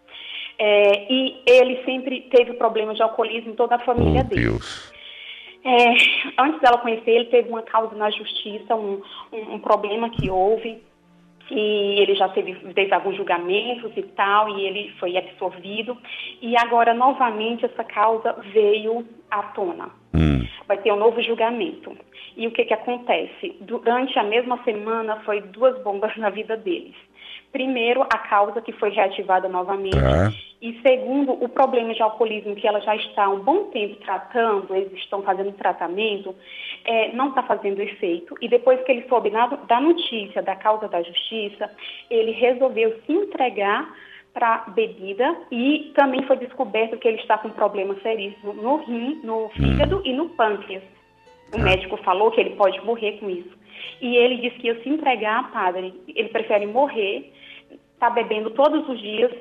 É, 0.58 1.12
e 1.14 1.42
ele 1.46 1.84
sempre 1.86 2.22
teve 2.30 2.54
problemas 2.54 2.98
de 2.98 3.04
alcoolismo 3.04 3.52
em 3.52 3.56
toda 3.56 3.76
a 3.76 3.80
família 3.80 4.22
Oh, 4.26 4.28
dele. 4.30 4.42
Deus. 4.42 4.92
É, 5.64 5.90
antes 6.42 6.60
dela 6.62 6.78
conhecer 6.80 7.10
ele, 7.12 7.26
teve 7.26 7.50
uma 7.50 7.62
causa 7.62 7.94
na 7.96 8.10
justiça, 8.10 8.76
um, 8.76 9.02
um- 9.32 9.56
um 9.56 9.60
problema 9.60 10.10
que 10.10 10.30
houve, 10.30 10.82
e 11.52 12.00
ele 12.00 12.16
já 12.16 12.30
teve, 12.30 12.54
teve 12.74 12.94
alguns 12.94 13.16
julgamentos 13.16 13.92
e 13.96 14.04
tal, 14.04 14.50
e 14.50 14.66
ele 14.66 14.92
foi 15.00 15.18
absorvido. 15.18 15.98
E 16.42 16.56
agora, 16.58 16.94
novamente, 16.94 17.66
essa 17.66 17.84
causa 17.84 18.34
veio 18.54 19.06
à 19.30 19.44
tona. 19.44 19.90
Hum. 20.14 20.46
Vai 20.68 20.78
ter 20.78 20.92
um 20.92 20.98
novo 20.98 21.22
julgamento. 21.22 21.96
E 22.38 22.48
o 22.48 22.52
que, 22.52 22.66
que 22.66 22.74
acontece? 22.74 23.56
Durante 23.62 24.18
a 24.18 24.24
mesma 24.24 24.62
semana, 24.64 25.18
foi 25.26 25.42
duas 25.42 25.82
bombas 25.84 26.16
na 26.18 26.30
vida 26.30 26.56
deles. 26.56 26.96
Primeiro, 27.52 28.04
a 28.04 28.18
causa 28.18 28.62
que 28.62 28.72
foi 28.74 28.90
reativada 28.92 29.50
novamente. 29.50 30.00
Tá. 30.00 30.32
E 30.62 30.80
segundo, 30.82 31.32
o 31.32 31.48
problema 31.48 31.94
de 31.94 32.02
alcoolismo 32.02 32.56
que 32.56 32.68
ela 32.68 32.82
já 32.82 32.96
está 32.96 33.26
há 33.26 33.30
um 33.30 33.40
bom 33.40 33.66
tempo 33.66 33.96
tratando, 34.04 34.76
eles 34.76 34.92
estão 34.94 35.22
fazendo 35.22 35.54
tratamento, 35.54 36.36
é, 36.84 37.14
não 37.14 37.30
está 37.30 37.42
fazendo 37.44 37.82
efeito. 37.82 38.36
E 38.42 38.50
depois 38.50 38.82
que 38.84 38.92
ele 38.92 39.08
soube 39.08 39.30
na- 39.30 39.48
da 39.48 39.80
notícia 39.80 40.42
da 40.42 40.56
causa 40.56 40.88
da 40.90 41.02
justiça, 41.02 41.72
ele 42.10 42.32
resolveu 42.32 43.00
se 43.06 43.14
entregar 43.14 43.90
para 44.34 44.66
bebida 44.68 45.36
e 45.50 45.92
também 45.96 46.24
foi 46.24 46.38
descoberto 46.38 46.98
que 46.98 47.08
ele 47.08 47.18
está 47.18 47.38
com 47.38 47.50
problemas 47.50 48.02
seríssimos 48.02 48.56
no 48.58 48.78
rim, 48.78 49.22
no 49.24 49.50
fígado 49.50 50.02
e 50.06 50.14
no 50.14 50.30
pâncreas. 50.30 50.84
O 51.54 51.60
médico 51.60 51.98
falou 51.98 52.32
que 52.32 52.40
ele 52.40 52.52
pode 52.52 52.80
morrer 52.86 53.14
com 53.20 53.30
isso. 53.30 53.58
E 54.02 54.16
ele 54.16 54.38
disse 54.38 54.58
que 54.60 54.68
ia 54.68 54.82
se 54.84 54.90
entregar, 54.90 55.52
padre. 55.52 55.94
Ele 56.08 56.30
prefere 56.30 56.66
morrer, 56.66 57.34
está 57.94 58.10
bebendo 58.10 58.52
todos 58.52 58.88
os 58.88 59.00
dias. 59.00 59.32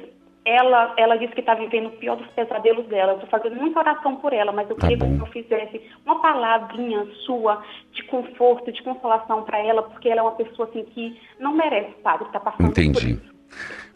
Ela, 0.45 0.95
ela 0.97 1.17
disse 1.17 1.35
que 1.35 1.41
está 1.41 1.55
vivendo 1.55 1.89
o 1.89 1.93
pior 1.99 2.17
dos 2.17 2.27
pesadelos 2.29 2.87
dela. 2.87 3.13
Eu 3.13 3.17
estou 3.17 3.29
fazendo 3.29 3.57
muita 3.61 3.81
oração 3.81 4.17
por 4.17 4.33
ela, 4.33 4.51
mas 4.51 4.69
eu 4.71 4.77
Tá 4.77 4.89
queria 4.89 4.97
que 4.97 5.05
bom. 5.05 5.11
o 5.13 5.17
senhor 5.17 5.29
fizesse 5.33 5.83
uma 6.07 6.23
palavrinha 6.23 7.07
sua 7.27 7.63
de 7.93 8.03
conforto, 8.05 8.73
de 8.73 8.83
consolação 8.83 9.43
para 9.43 9.59
ela, 9.59 9.83
porque 9.83 10.09
ela 10.09 10.21
é 10.21 10.23
uma 10.23 10.33
pessoa 10.33 10.67
assim 10.69 10.85
que 10.85 11.21
não 11.39 11.55
merece, 11.55 11.93
padre, 12.03 12.27
está 12.27 12.41
passando 12.41 12.73
por 12.73 12.81
Entendi. 12.81 13.13
isso. 13.13 13.35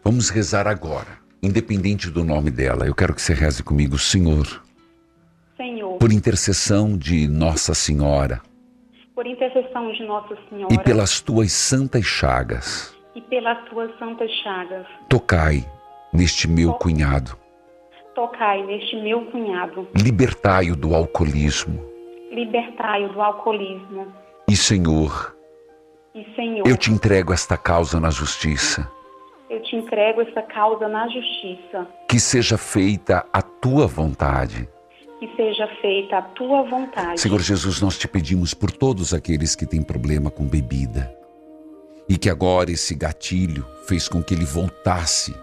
Vamos 0.03 0.29
rezar 0.29 0.67
agora. 0.67 1.23
Independente 1.41 2.09
do 2.11 2.23
nome 2.23 2.51
dela, 2.51 2.85
eu 2.85 2.93
quero 2.93 3.15
que 3.15 3.21
você 3.21 3.33
reze 3.33 3.63
comigo, 3.63 3.97
Senhor, 3.97 4.62
Senhor, 5.63 5.97
por 5.97 6.11
intercessão 6.11 6.97
de 6.97 7.25
Nossa 7.25 7.73
Senhora 7.73 8.41
por 9.15 9.25
intercessão 9.25 9.93
de 9.93 10.03
Nossa 10.03 10.35
Senhora 10.49 10.73
e 10.73 10.77
pelas 10.79 11.21
tuas 11.21 11.53
santas 11.53 12.03
chagas, 12.03 12.93
e 13.15 13.21
pelas 13.21 13.63
tuas 13.69 13.97
santas 13.97 14.29
chagas, 14.43 14.85
tocai 15.07 15.63
neste 16.11 16.49
meu 16.49 16.73
cunhado, 16.73 17.37
tocai 18.13 18.61
neste 18.65 18.97
meu 18.97 19.23
cunhado, 19.27 19.87
libertai-o 19.95 20.75
do 20.75 20.93
alcoolismo. 20.93 21.79
libertai-o 22.31 23.13
do 23.13 23.21
alcoolismo. 23.21 24.07
E, 24.49 24.57
Senhor, 24.57 25.33
E, 26.13 26.25
Senhor, 26.35 26.67
eu 26.67 26.75
te 26.75 26.91
entrego 26.91 27.31
esta 27.31 27.55
causa 27.55 27.99
na 28.01 28.09
justiça. 28.09 28.91
eu 29.49 29.61
te 29.61 29.75
entrego 29.77 30.21
essa 30.21 30.41
causa 30.41 30.89
na 30.89 31.07
justiça. 31.07 31.87
Que 32.09 32.19
seja 32.19 32.57
feita 32.57 33.25
a 33.31 33.41
tua 33.41 33.87
vontade. 33.87 34.67
Que 35.23 35.37
seja 35.37 35.65
feita 35.79 36.17
a 36.17 36.21
tua 36.21 36.63
vontade. 36.63 37.21
Senhor 37.21 37.39
Jesus, 37.39 37.79
nós 37.79 37.97
te 37.97 38.09
pedimos 38.09 38.53
por 38.53 38.69
todos 38.69 39.13
aqueles 39.13 39.55
que 39.55 39.65
têm 39.65 39.81
problema 39.81 40.29
com 40.29 40.45
bebida 40.45 41.17
e 42.09 42.17
que 42.17 42.29
agora 42.29 42.69
esse 42.69 42.93
gatilho 42.93 43.65
fez 43.87 44.09
com 44.09 44.21
que 44.21 44.33
ele 44.33 44.43
voltasse 44.43 45.33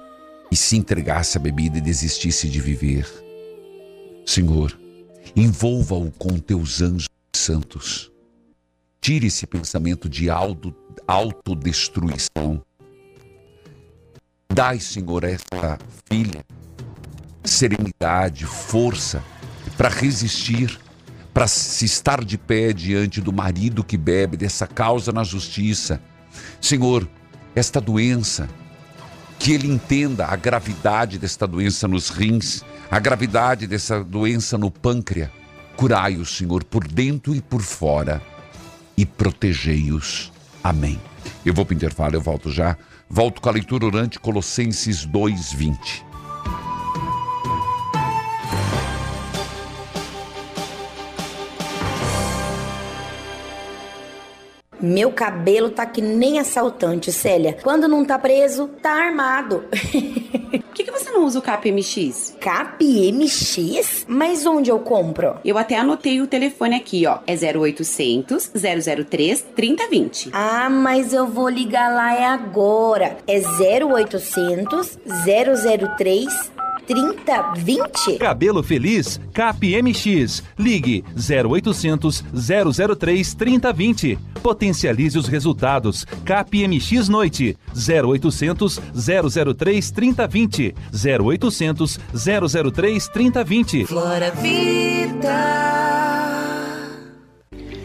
e 0.52 0.56
se 0.56 0.76
entregasse 0.76 1.38
à 1.38 1.40
bebida 1.40 1.78
e 1.78 1.80
desistisse 1.80 2.46
de 2.46 2.60
viver. 2.60 3.06
Senhor, 4.26 4.78
envolva-o 5.34 6.10
com 6.10 6.38
teus 6.38 6.82
anjos 6.82 7.08
santos. 7.34 8.12
Tire 9.00 9.28
esse 9.28 9.46
pensamento 9.46 10.10
de 10.10 10.28
auto, 10.28 10.74
autodestruição. 11.08 12.62
Dai, 14.52 14.78
Senhor, 14.78 15.24
a 15.24 15.30
esta 15.30 15.78
filha 16.06 16.44
serenidade, 17.42 18.44
força 18.44 19.24
para 19.80 19.88
resistir, 19.88 20.78
para 21.32 21.48
se 21.48 21.86
estar 21.86 22.22
de 22.22 22.36
pé 22.36 22.70
diante 22.70 23.18
do 23.18 23.32
marido 23.32 23.82
que 23.82 23.96
bebe, 23.96 24.36
dessa 24.36 24.66
causa 24.66 25.10
na 25.10 25.24
justiça. 25.24 26.02
Senhor, 26.60 27.08
esta 27.56 27.80
doença, 27.80 28.46
que 29.38 29.52
ele 29.52 29.66
entenda 29.66 30.26
a 30.26 30.36
gravidade 30.36 31.18
desta 31.18 31.46
doença 31.46 31.88
nos 31.88 32.10
rins, 32.10 32.62
a 32.90 32.98
gravidade 32.98 33.66
dessa 33.66 34.04
doença 34.04 34.58
no 34.58 34.70
pâncreas. 34.70 35.30
Curai-o, 35.78 36.26
Senhor, 36.26 36.62
por 36.62 36.86
dentro 36.86 37.34
e 37.34 37.40
por 37.40 37.62
fora 37.62 38.20
e 38.98 39.06
protegei-os. 39.06 40.30
Amém. 40.62 41.00
Eu 41.42 41.54
vou 41.54 41.64
para 41.64 41.72
o 41.72 41.76
intervalo, 41.76 42.16
eu 42.16 42.20
volto 42.20 42.50
já. 42.50 42.76
Volto 43.08 43.40
com 43.40 43.48
a 43.48 43.52
leitura 43.52 43.86
orante 43.86 44.20
Colossenses 44.20 45.06
2:20. 45.06 46.09
Meu 54.82 55.12
cabelo 55.12 55.70
tá 55.70 55.84
que 55.86 56.00
nem 56.00 56.38
assaltante, 56.38 57.12
Célia. 57.12 57.56
Quando 57.62 57.88
não 57.88 58.04
tá 58.04 58.18
preso, 58.18 58.68
tá 58.82 58.92
armado. 58.92 59.64
Por 60.50 60.74
que, 60.74 60.84
que 60.84 60.90
você 60.90 61.10
não 61.10 61.24
usa 61.24 61.38
o 61.38 61.42
KPMX? 61.42 62.36
KPMX? 62.40 64.06
Mas 64.08 64.46
onde 64.46 64.70
eu 64.70 64.78
compro? 64.78 65.36
Eu 65.44 65.58
até 65.58 65.76
anotei 65.76 66.20
o 66.20 66.26
telefone 66.26 66.76
aqui, 66.76 67.06
ó. 67.06 67.18
É 67.26 67.34
0800 67.34 68.50
003 69.08 69.44
3020. 69.54 70.30
Ah, 70.32 70.70
mas 70.70 71.12
eu 71.12 71.26
vou 71.26 71.48
ligar 71.48 71.92
lá 71.92 72.14
é 72.14 72.24
agora. 72.24 73.18
É 73.26 73.38
0800 73.38 74.98
003 75.24 75.96
3020? 75.96 76.59
Cabelo 78.18 78.64
Feliz, 78.64 79.20
CapMX. 79.32 80.42
Ligue 80.58 81.04
0800 81.14 82.24
003 82.98 83.34
3020. 83.34 84.18
Potencialize 84.42 85.16
os 85.16 85.28
resultados. 85.28 86.04
CapMX 86.24 87.08
Noite. 87.08 87.56
0800 87.76 88.80
003 88.92 89.90
3020. 89.92 90.74
0800 90.92 92.00
003 92.72 93.08
3020. 93.08 93.86
Flora 93.86 94.32
Vida. 94.32 95.70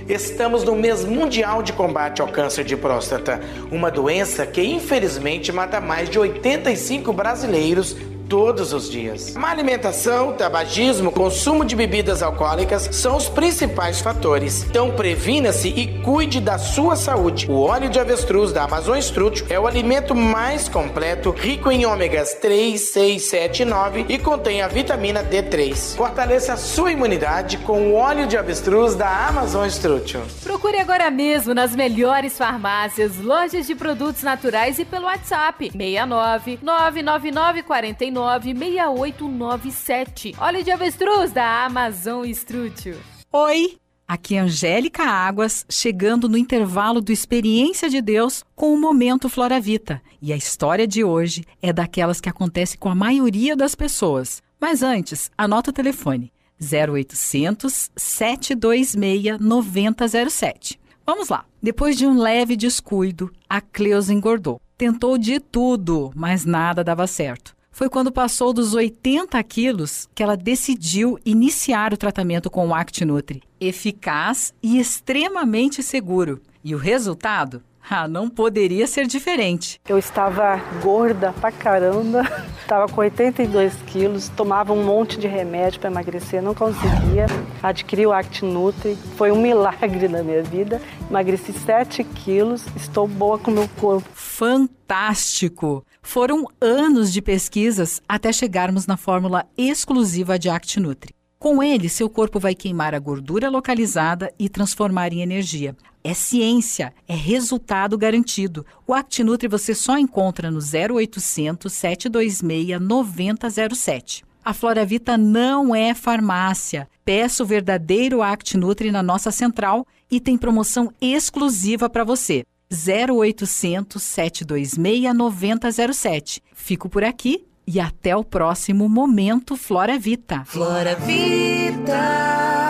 Estamos 0.09 0.63
no 0.63 0.75
mês 0.75 1.05
mundial 1.05 1.61
de 1.61 1.73
combate 1.73 2.21
ao 2.21 2.27
câncer 2.27 2.63
de 2.63 2.75
próstata, 2.75 3.39
uma 3.71 3.91
doença 3.91 4.45
que 4.45 4.63
infelizmente 4.63 5.51
mata 5.51 5.79
mais 5.81 6.09
de 6.09 6.17
85 6.17 7.11
brasileiros 7.11 7.95
todos 8.29 8.73
os 8.73 8.89
dias. 8.89 9.33
Má 9.35 9.49
alimentação, 9.49 10.33
tabagismo, 10.33 11.11
consumo 11.11 11.63
de 11.63 11.75
bebidas 11.75 12.23
alcoólicas 12.23 12.89
são 12.91 13.15
os 13.15 13.29
principais 13.29 14.01
fatores. 14.01 14.63
Então 14.63 14.91
previna-se 14.91 15.69
e 15.69 16.01
cuide 16.01 16.39
da 16.39 16.57
sua 16.57 16.95
saúde. 16.95 17.49
O 17.49 17.59
óleo 17.61 17.89
de 17.89 17.99
avestruz 17.99 18.51
da 18.51 18.63
Amazon 18.63 18.97
Strútil 18.97 19.45
é 19.49 19.59
o 19.59 19.67
alimento 19.67 20.15
mais 20.15 20.67
completo, 20.67 21.31
rico 21.31 21.71
em 21.71 21.85
ômegas 21.85 22.33
3, 22.35 22.79
6, 22.79 23.23
7 23.23 23.61
e 23.61 23.65
9 23.65 24.05
e 24.09 24.17
contém 24.17 24.61
a 24.61 24.67
vitamina 24.67 25.23
D3. 25.23 25.95
Fortaleça 25.95 26.53
a 26.53 26.57
sua 26.57 26.91
imunidade 26.91 27.57
com 27.59 27.91
o 27.91 27.95
óleo 27.95 28.27
de 28.27 28.37
avestruz 28.37 28.95
da 28.95 29.27
Amazon 29.27 29.65
Strútil. 29.67 30.21
Procure 30.43 30.77
agora 30.77 31.09
mesmo 31.09 31.53
nas 31.53 31.75
melhores 31.75 32.37
farmácias, 32.37 33.17
lojas 33.19 33.67
de 33.67 33.75
produtos 33.75 34.23
naturais 34.23 34.79
e 34.79 34.85
pelo 34.85 35.05
WhatsApp 35.05 35.71
69 35.71 36.59
999 36.61 37.63
49 37.63 38.14
96897. 38.15 40.35
Óleo 40.37 40.63
de 40.63 40.71
avestruz 40.71 41.33
da 41.33 41.65
Amazon 41.65 42.25
Strútil. 42.27 42.95
Oi, 43.29 43.75
aqui 44.07 44.35
é 44.35 44.39
Angélica 44.39 45.03
Águas, 45.03 45.65
chegando 45.69 46.29
no 46.29 46.37
intervalo 46.37 47.01
do 47.01 47.11
Experiência 47.11 47.89
de 47.89 48.01
Deus 48.01 48.41
com 48.55 48.73
o 48.73 48.79
Momento 48.79 49.27
Flora 49.27 49.59
Vita. 49.59 50.01
E 50.21 50.31
a 50.31 50.37
história 50.37 50.87
de 50.87 51.03
hoje 51.03 51.43
é 51.61 51.73
daquelas 51.73 52.21
que 52.21 52.29
acontece 52.29 52.77
com 52.77 52.87
a 52.87 52.95
maioria 52.95 53.53
das 53.53 53.75
pessoas. 53.75 54.41
Mas 54.61 54.81
antes, 54.81 55.29
anota 55.37 55.71
o 55.71 55.73
telefone: 55.73 56.31
0800 56.61 57.91
726 57.97 59.41
9007. 59.41 60.79
Vamos 61.05 61.27
lá. 61.27 61.43
Depois 61.61 61.97
de 61.97 62.07
um 62.07 62.17
leve 62.17 62.55
descuido, 62.55 63.29
a 63.49 63.59
Cleusa 63.59 64.13
engordou. 64.13 64.61
Tentou 64.77 65.17
de 65.17 65.39
tudo, 65.39 66.11
mas 66.15 66.45
nada 66.45 66.83
dava 66.83 67.07
certo 67.07 67.54
foi 67.75 67.89
quando 67.89 68.09
passou 68.09 68.53
dos 68.53 68.73
80 68.73 69.43
quilos 69.43 70.07
que 70.15 70.23
ela 70.23 70.37
decidiu 70.37 71.19
iniciar 71.25 71.93
o 71.93 71.97
tratamento 71.97 72.49
com 72.49 72.69
o 72.69 72.73
ActiNutri. 72.73 73.43
Eficaz 73.59 74.53
e 74.63 74.79
extremamente 74.79 75.83
seguro. 75.83 76.41
E 76.63 76.73
o 76.73 76.77
resultado? 76.77 77.61
Ah, 77.87 78.07
não 78.07 78.29
poderia 78.29 78.87
ser 78.87 79.05
diferente. 79.05 79.79
Eu 79.89 79.97
estava 79.99 80.55
gorda 80.81 81.33
pra 81.33 81.51
caramba, 81.51 82.23
estava 82.59 82.87
com 82.87 83.01
82 83.01 83.73
quilos, 83.87 84.29
tomava 84.29 84.71
um 84.71 84.83
monte 84.83 85.19
de 85.19 85.27
remédio 85.27 85.81
para 85.81 85.91
emagrecer, 85.91 86.41
não 86.41 86.55
conseguia. 86.55 87.27
Adquiri 87.61 88.07
o 88.07 88.13
ActiNutri, 88.13 88.97
foi 89.17 89.31
um 89.31 89.41
milagre 89.41 90.07
na 90.07 90.23
minha 90.23 90.41
vida. 90.41 90.81
Emagreci 91.09 91.51
7 91.51 92.05
quilos, 92.05 92.65
estou 92.75 93.05
boa 93.05 93.37
com 93.37 93.51
o 93.51 93.53
meu 93.53 93.67
corpo. 93.77 94.07
Fantástico! 94.13 95.85
Foram 96.05 96.47
anos 96.61 97.11
de 97.11 97.19
pesquisas 97.19 97.99
até 98.07 98.31
chegarmos 98.31 98.85
na 98.85 98.95
fórmula 98.95 99.45
exclusiva 99.57 100.37
de 100.37 100.47
ActiNutri. 100.47 101.13
Com 101.39 101.61
ele, 101.61 101.89
seu 101.89 102.07
corpo 102.07 102.39
vai 102.39 102.53
queimar 102.53 102.93
a 102.93 102.99
gordura 102.99 103.49
localizada 103.49 104.31
e 104.39 104.47
transformar 104.47 105.11
em 105.11 105.21
energia. 105.21 105.75
É 106.03 106.13
ciência, 106.13 106.93
é 107.07 107.15
resultado 107.15 107.97
garantido. 107.97 108.65
O 108.87 108.93
ActiNutri 108.93 109.49
você 109.49 109.73
só 109.73 109.97
encontra 109.97 110.51
no 110.51 110.59
0800 110.59 111.73
726 111.73 112.79
9007. 112.79 114.23
A 114.45 114.53
Floravita 114.53 115.17
não 115.17 115.75
é 115.75 115.93
farmácia. 115.95 116.87
Peça 117.03 117.41
o 117.41 117.47
verdadeiro 117.47 118.21
ActiNutri 118.21 118.91
na 118.91 119.01
nossa 119.01 119.31
central 119.31 119.85
e 120.09 120.19
tem 120.21 120.37
promoção 120.37 120.93
exclusiva 121.01 121.89
para 121.89 122.03
você. 122.03 122.45
0800 122.87 124.01
726 124.01 125.13
9007. 125.13 126.41
Fico 126.53 126.89
por 126.89 127.03
aqui 127.03 127.45
e 127.67 127.79
até 127.79 128.15
o 128.15 128.23
próximo 128.23 128.87
Momento 128.87 129.55
Flora 129.55 129.97
Vita. 129.97 130.43
Flora 130.45 130.95
Vida. 130.95 132.65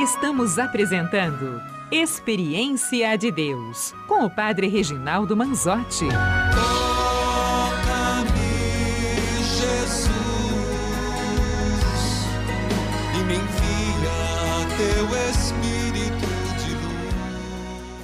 Estamos 0.00 0.58
apresentando 0.58 1.62
Experiência 1.92 3.16
de 3.16 3.30
Deus 3.30 3.94
com 4.08 4.24
o 4.24 4.30
Padre 4.30 4.66
Reginaldo 4.66 5.36
Manzotti. 5.36 6.06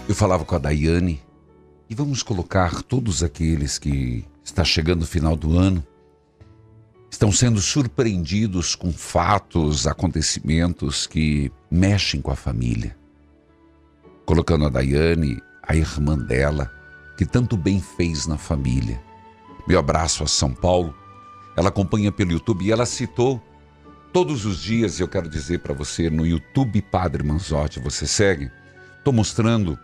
Eu 0.08 0.14
falava 0.14 0.44
com 0.44 0.54
a 0.54 0.58
Daiane 0.58 1.22
e 1.90 1.94
vamos 1.94 2.22
colocar 2.22 2.82
todos 2.82 3.22
aqueles 3.22 3.78
que 3.78 4.24
está 4.42 4.64
chegando 4.64 5.02
o 5.02 5.06
final 5.06 5.36
do 5.36 5.58
ano 5.58 5.84
estão 7.10 7.30
sendo 7.32 7.60
surpreendidos 7.60 8.74
com 8.74 8.92
fatos, 8.92 9.86
acontecimentos 9.86 11.06
que 11.06 11.52
mexem 11.70 12.20
com 12.20 12.30
a 12.30 12.36
família. 12.36 12.96
Colocando 14.24 14.66
a 14.66 14.68
Daiane, 14.68 15.42
a 15.62 15.74
irmã 15.74 16.16
dela, 16.16 16.70
que 17.16 17.26
tanto 17.26 17.56
bem 17.56 17.80
fez 17.80 18.26
na 18.26 18.38
família. 18.38 19.02
Meu 19.66 19.78
abraço 19.78 20.22
a 20.22 20.26
São 20.26 20.54
Paulo. 20.54 20.94
Ela 21.56 21.68
acompanha 21.68 22.12
pelo 22.12 22.32
YouTube 22.32 22.64
e 22.64 22.72
ela 22.72 22.86
citou 22.86 23.42
todos 24.12 24.44
os 24.44 24.58
dias, 24.58 25.00
eu 25.00 25.08
quero 25.08 25.28
dizer 25.28 25.60
para 25.60 25.74
você, 25.74 26.10
no 26.10 26.26
YouTube 26.26 26.82
Padre 26.82 27.22
Manzotti, 27.22 27.80
você 27.80 28.06
segue? 28.06 28.50
Estou 28.98 29.12
mostrando 29.12 29.78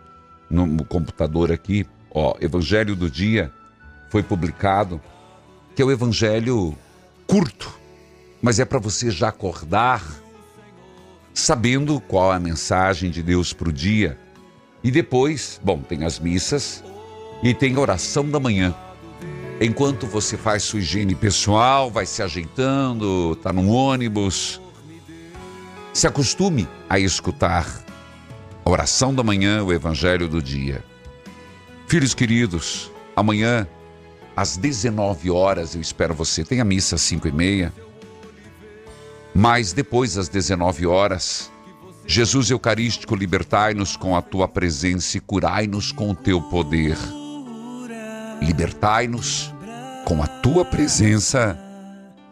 no 0.50 0.84
computador 0.84 1.50
aqui, 1.50 1.86
ó, 2.10 2.36
Evangelho 2.40 2.94
do 2.94 3.10
Dia 3.10 3.52
foi 4.10 4.22
publicado, 4.22 5.00
que 5.74 5.82
é 5.82 5.84
o 5.84 5.90
Evangelho 5.90 6.76
curto, 7.26 7.72
mas 8.40 8.60
é 8.60 8.64
para 8.64 8.78
você 8.78 9.10
já 9.10 9.28
acordar 9.28 10.02
sabendo 11.32 12.00
qual 12.00 12.32
é 12.32 12.36
a 12.36 12.40
mensagem 12.40 13.10
de 13.10 13.22
Deus 13.22 13.52
para 13.52 13.68
o 13.68 13.72
dia. 13.72 14.16
E 14.84 14.90
depois, 14.90 15.60
bom, 15.62 15.80
tem 15.80 16.04
as 16.04 16.20
missas 16.20 16.84
e 17.42 17.52
tem 17.52 17.74
a 17.74 17.80
oração 17.80 18.28
da 18.30 18.38
manhã. 18.38 18.74
Enquanto 19.64 20.06
você 20.06 20.36
faz 20.36 20.62
sua 20.62 20.80
higiene 20.80 21.14
pessoal, 21.14 21.90
vai 21.90 22.04
se 22.04 22.22
ajeitando, 22.22 23.32
está 23.32 23.50
no 23.50 23.70
ônibus, 23.70 24.60
se 25.90 26.06
acostume 26.06 26.68
a 26.86 26.98
escutar 26.98 27.82
a 28.62 28.68
oração 28.70 29.14
da 29.14 29.22
manhã, 29.22 29.64
o 29.64 29.72
evangelho 29.72 30.28
do 30.28 30.42
dia. 30.42 30.84
Filhos 31.86 32.12
queridos, 32.12 32.90
amanhã 33.16 33.66
às 34.36 34.58
19 34.58 35.30
horas 35.30 35.74
eu 35.74 35.80
espero 35.80 36.12
você. 36.12 36.44
Tem 36.44 36.60
a 36.60 36.64
missa 36.64 36.96
às 36.96 37.00
5 37.00 37.26
e 37.26 37.32
meia. 37.32 37.72
Mas 39.34 39.72
depois, 39.72 40.18
às 40.18 40.28
19 40.28 40.86
horas, 40.86 41.50
Jesus 42.06 42.50
Eucarístico, 42.50 43.16
libertai-nos 43.16 43.96
com 43.96 44.14
a 44.14 44.20
tua 44.20 44.46
presença 44.46 45.16
e 45.16 45.20
curai-nos 45.20 45.90
com 45.90 46.10
o 46.10 46.14
teu 46.14 46.42
poder. 46.42 46.98
Libertai-nos 48.42 49.53
com 50.04 50.22
a 50.22 50.26
tua 50.26 50.64
presença 50.64 51.58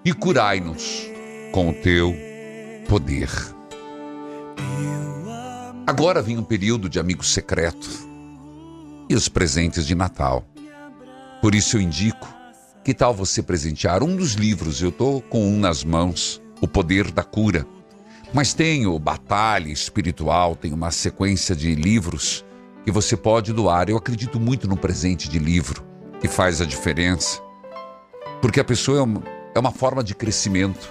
e 0.04 0.12
curai-nos 0.12 1.08
com 1.52 1.70
o 1.70 1.72
teu 1.72 2.14
poder. 2.86 3.30
Agora 5.86 6.20
vem 6.20 6.36
um 6.36 6.44
período 6.44 6.88
de 6.88 7.00
amigo 7.00 7.24
secreto 7.24 7.88
e 9.08 9.14
os 9.14 9.28
presentes 9.28 9.86
de 9.86 9.94
Natal. 9.94 10.44
Por 11.40 11.54
isso 11.54 11.76
eu 11.76 11.80
indico, 11.80 12.28
que 12.84 12.92
tal 12.92 13.14
você 13.14 13.42
presentear 13.42 14.02
um 14.02 14.16
dos 14.16 14.34
livros? 14.34 14.82
Eu 14.82 14.90
estou 14.90 15.22
com 15.22 15.46
um 15.46 15.58
nas 15.58 15.82
mãos, 15.82 16.42
O 16.60 16.68
Poder 16.68 17.10
da 17.10 17.24
Cura. 17.24 17.66
Mas 18.34 18.52
tenho 18.52 18.98
Batalha 18.98 19.68
Espiritual, 19.70 20.54
tem 20.54 20.72
uma 20.72 20.90
sequência 20.90 21.56
de 21.56 21.74
livros 21.74 22.44
que 22.84 22.90
você 22.90 23.16
pode 23.16 23.52
doar. 23.52 23.88
Eu 23.88 23.96
acredito 23.96 24.38
muito 24.38 24.68
no 24.68 24.76
presente 24.76 25.28
de 25.28 25.38
livro, 25.38 25.82
que 26.20 26.28
faz 26.28 26.60
a 26.60 26.66
diferença. 26.66 27.40
Porque 28.40 28.60
a 28.60 28.64
pessoa 28.64 28.98
é 28.98 29.02
uma, 29.02 29.22
é 29.54 29.58
uma 29.58 29.72
forma 29.72 30.02
de 30.02 30.14
crescimento. 30.14 30.90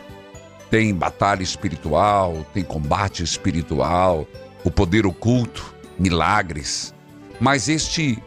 Tem 0.70 0.94
batalha 0.94 1.44
espiritual, 1.44 2.46
tem 2.54 2.63
combate 2.63 3.24
espiritual, 3.24 4.26
o 4.63 4.72
poder 4.72 5.06
oculto, 5.06 5.74
milagres. 6.00 6.94
Mas 7.39 7.67
este 7.67 8.22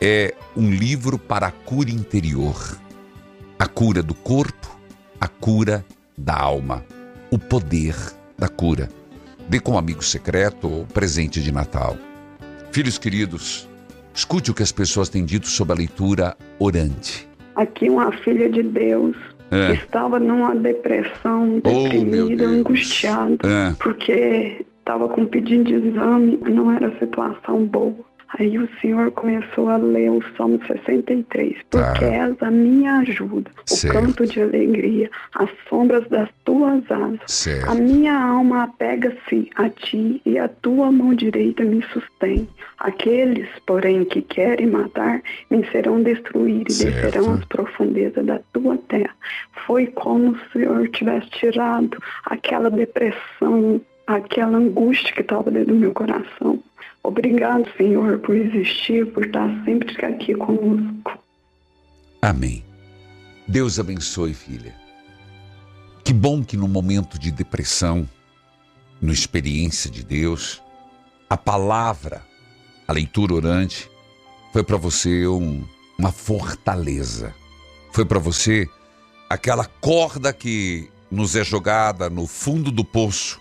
é 0.00 0.34
um 0.56 0.70
livro 0.70 1.18
para 1.18 1.46
a 1.46 1.52
cura 1.52 1.90
interior. 1.90 2.78
A 3.58 3.66
cura 3.66 4.02
do 4.02 4.14
corpo, 4.14 4.78
a 5.20 5.28
cura 5.28 5.84
da 6.16 6.36
alma, 6.36 6.84
o 7.30 7.38
poder 7.38 7.94
da 8.36 8.48
cura. 8.48 8.88
Dê 9.48 9.60
com 9.60 9.72
um 9.72 9.78
amigo 9.78 10.04
secreto 10.04 10.68
ou 10.68 10.86
presente 10.86 11.42
de 11.42 11.52
Natal. 11.52 11.96
Filhos 12.72 12.98
queridos, 12.98 13.68
escute 14.14 14.50
o 14.50 14.54
que 14.54 14.62
as 14.62 14.72
pessoas 14.72 15.08
têm 15.08 15.24
dito 15.24 15.48
sobre 15.48 15.72
a 15.72 15.76
leitura 15.76 16.36
orante. 16.58 17.27
Aqui 17.58 17.90
uma 17.90 18.12
filha 18.12 18.48
de 18.48 18.62
Deus 18.62 19.16
É. 19.50 19.72
estava 19.72 20.20
numa 20.20 20.54
depressão, 20.54 21.56
Oh, 21.64 21.82
deprimida, 21.82 22.36
Deus. 22.36 22.52
angustiada, 22.60 23.36
É. 23.48 23.74
porque 23.82 24.64
estava 24.78 25.08
com 25.08 25.26
pedido 25.26 25.64
de 25.64 25.74
exame, 25.74 26.38
não 26.48 26.70
era 26.70 26.96
situação 27.00 27.64
boa. 27.64 27.96
Aí 28.36 28.58
o 28.58 28.68
Senhor 28.80 29.10
começou 29.12 29.68
a 29.70 29.76
ler 29.78 30.10
o 30.10 30.22
Salmo 30.36 30.60
63, 30.66 31.56
porque 31.70 32.04
Tá. 32.04 32.12
és 32.12 32.42
a 32.42 32.50
minha 32.50 32.98
ajuda, 32.98 33.50
o 33.68 33.74
Certo. 33.74 33.94
canto 33.94 34.26
de 34.26 34.42
alegria, 34.42 35.10
as 35.34 35.48
sombras 35.68 36.06
das 36.08 36.28
tuas 36.44 36.82
asas. 36.90 37.20
Certo. 37.26 37.70
A 37.70 37.74
minha 37.74 38.14
alma 38.14 38.64
apega-se 38.64 39.50
a 39.56 39.70
ti 39.70 40.20
e 40.26 40.38
a 40.38 40.46
tua 40.46 40.92
mão 40.92 41.14
direita 41.14 41.64
me 41.64 41.82
sustém. 41.92 42.46
Aqueles, 42.78 43.48
porém, 43.66 44.04
que 44.04 44.20
querem 44.20 44.66
matar, 44.66 45.22
me 45.50 45.64
serão 45.72 46.02
destruir 46.02 46.64
e 46.68 46.72
Certo. 46.72 46.94
descerão 46.94 47.32
as 47.34 47.44
profundezas 47.46 48.24
da 48.26 48.40
tua 48.52 48.76
terra. 48.88 49.14
Foi 49.66 49.86
como 49.86 50.36
se 50.36 50.42
o 50.44 50.52
Senhor 50.52 50.88
tivesse 50.88 51.30
tirado 51.30 51.96
aquela 52.26 52.70
depressão, 52.70 53.80
aquela 54.06 54.58
angústia 54.58 55.14
que 55.14 55.22
estava 55.22 55.50
dentro 55.50 55.74
do 55.74 55.80
meu 55.80 55.92
coração. 55.92 56.62
Obrigado, 57.08 57.64
Senhor, 57.78 58.18
por 58.18 58.36
existir, 58.36 59.10
por 59.14 59.24
estar 59.24 59.48
sempre 59.64 60.04
aqui 60.04 60.34
conosco. 60.34 61.18
Amém. 62.20 62.62
Deus 63.48 63.78
abençoe, 63.80 64.34
filha. 64.34 64.74
Que 66.04 66.12
bom 66.12 66.44
que 66.44 66.54
no 66.54 66.68
momento 66.68 67.18
de 67.18 67.30
depressão, 67.30 68.06
no 69.00 69.10
experiência 69.10 69.90
de 69.90 70.04
Deus, 70.04 70.62
a 71.30 71.36
palavra, 71.36 72.22
a 72.86 72.92
leitura 72.92 73.32
orante, 73.32 73.90
foi 74.52 74.62
para 74.62 74.76
você 74.76 75.26
um- 75.26 75.64
uma 75.98 76.12
fortaleza. 76.12 77.34
Foi 77.90 78.04
para 78.04 78.18
você 78.18 78.68
aquela 79.30 79.64
corda 79.64 80.30
que 80.30 80.90
nos 81.10 81.34
é 81.34 81.42
jogada 81.42 82.10
no 82.10 82.26
fundo 82.26 82.70
do 82.70 82.84
poço 82.84 83.40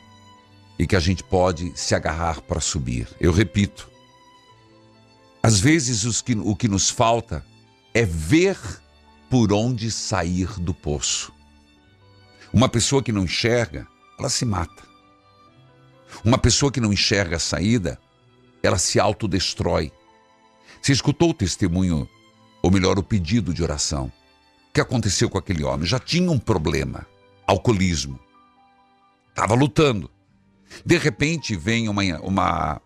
e 0.77 0.85
que 0.85 0.95
a 0.95 0.99
gente 0.99 1.23
pode 1.23 1.71
se 1.75 1.95
agarrar 1.95 2.41
para 2.41 2.59
subir. 2.59 3.07
Eu 3.19 3.31
repito, 3.31 3.89
às 5.41 5.59
vezes 5.59 6.21
que- 6.21 6.35
o 6.35 6.55
que 6.55 6.67
nos 6.67 6.89
falta 6.89 7.45
é 7.93 8.05
ver 8.05 8.57
por 9.29 9.51
onde 9.51 9.89
sair 9.91 10.47
do 10.59 10.73
poço. 10.73 11.33
Uma 12.53 12.69
pessoa 12.69 13.03
que 13.03 13.11
não 13.11 13.23
enxerga, 13.23 13.87
ela 14.19 14.29
se 14.29 14.45
mata. 14.45 14.87
Uma 16.23 16.37
pessoa 16.37 16.71
que 16.71 16.79
não 16.79 16.93
enxerga 16.93 17.35
a 17.35 17.39
saída, 17.39 17.99
ela 18.63 18.77
se 18.77 18.99
autodestrói. 18.99 19.91
Você 20.81 20.91
escutou 20.93 21.31
o 21.31 21.33
testemunho, 21.33 22.07
ou 22.61 22.71
melhor, 22.71 22.97
o 22.97 23.03
pedido 23.03 23.53
de 23.53 23.61
oração. 23.61 24.11
O 24.69 24.73
que 24.73 24.81
aconteceu 24.81 25.29
com 25.29 25.37
aquele 25.37 25.63
homem? 25.63 25.85
Já 25.85 25.99
tinha 25.99 26.31
um 26.31 26.39
problema, 26.39 27.05
alcoolismo. 27.45 28.19
Estava 29.29 29.53
lutando. 29.55 30.09
De 30.85 30.97
repente 30.97 31.55
vem 31.55 31.89
uma, 31.89 32.03
uma, 32.21 32.81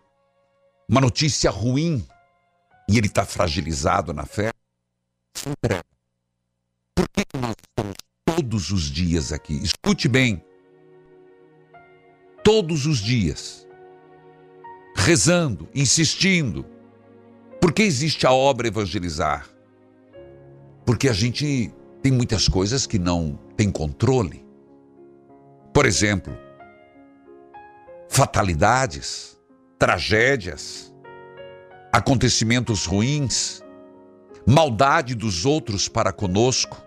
uma 0.87 1.01
notícia 1.01 1.49
ruim 1.49 2.05
e 2.89 2.97
ele 2.97 3.07
está 3.07 3.25
fragilizado 3.25 4.13
na 4.13 4.25
fé. 4.25 4.51
Por 6.93 7.07
que 7.09 7.25
nós 7.37 7.55
estamos 7.67 7.95
todos 8.25 8.71
os 8.71 8.83
dias 8.83 9.31
aqui? 9.31 9.55
Escute 9.63 10.07
bem. 10.07 10.43
Todos 12.43 12.85
os 12.85 12.99
dias. 12.99 13.67
Rezando, 14.95 15.69
insistindo. 15.73 16.65
Por 17.59 17.71
que 17.71 17.83
existe 17.83 18.25
a 18.25 18.31
obra 18.31 18.67
evangelizar? 18.67 19.47
Porque 20.85 21.07
a 21.07 21.13
gente 21.13 21.71
tem 22.01 22.11
muitas 22.11 22.47
coisas 22.47 22.85
que 22.85 22.99
não 22.99 23.39
tem 23.55 23.71
controle. 23.71 24.45
Por 25.73 25.85
exemplo, 25.85 26.35
fatalidades, 28.12 29.39
tragédias, 29.80 30.93
acontecimentos 31.93 32.86
ruins, 32.86 33.63
maldade 34.45 35.15
dos 35.15 35.45
outros 35.45 35.88
para 35.88 36.12
conosco. 36.12 36.84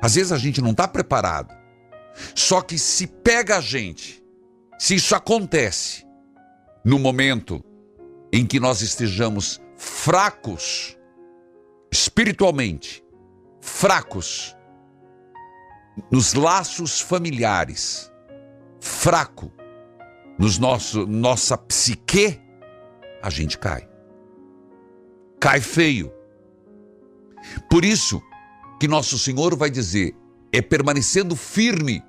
Às 0.00 0.14
vezes 0.14 0.32
a 0.32 0.38
gente 0.38 0.62
não 0.62 0.70
está 0.70 0.88
preparado. 0.88 1.54
Só 2.34 2.62
que 2.62 2.78
se 2.78 3.06
pega 3.06 3.58
a 3.58 3.60
gente, 3.60 4.24
se 4.78 4.94
isso 4.94 5.14
acontece 5.14 6.06
no 6.82 6.98
momento 6.98 7.62
em 8.32 8.46
que 8.46 8.58
nós 8.58 8.80
estejamos 8.80 9.60
fracos, 9.76 10.96
espiritualmente, 11.92 13.04
fracos, 13.60 14.56
nos 16.10 16.32
laços 16.32 17.02
familiares, 17.02 18.10
fraco 18.80 19.52
nos 20.38 20.58
nosso 20.58 21.06
nossa 21.06 21.56
psique, 21.56 22.40
a 23.22 23.30
gente 23.30 23.58
cai. 23.58 23.88
Cai 25.40 25.60
feio. 25.60 26.12
Por 27.70 27.84
isso 27.84 28.22
que 28.78 28.88
nosso 28.88 29.18
Senhor 29.18 29.56
vai 29.56 29.70
dizer: 29.70 30.14
é 30.52 30.62
permanecendo 30.62 31.34
firme, 31.34 32.02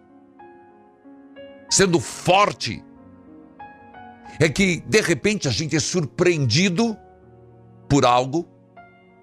sendo 1.69 1.99
forte, 1.99 2.83
é 4.39 4.47
que 4.47 4.81
de 4.81 5.01
repente 5.01 5.47
a 5.47 5.51
gente 5.51 5.75
é 5.75 5.79
surpreendido 5.79 6.97
por 7.89 8.05
algo, 8.05 8.47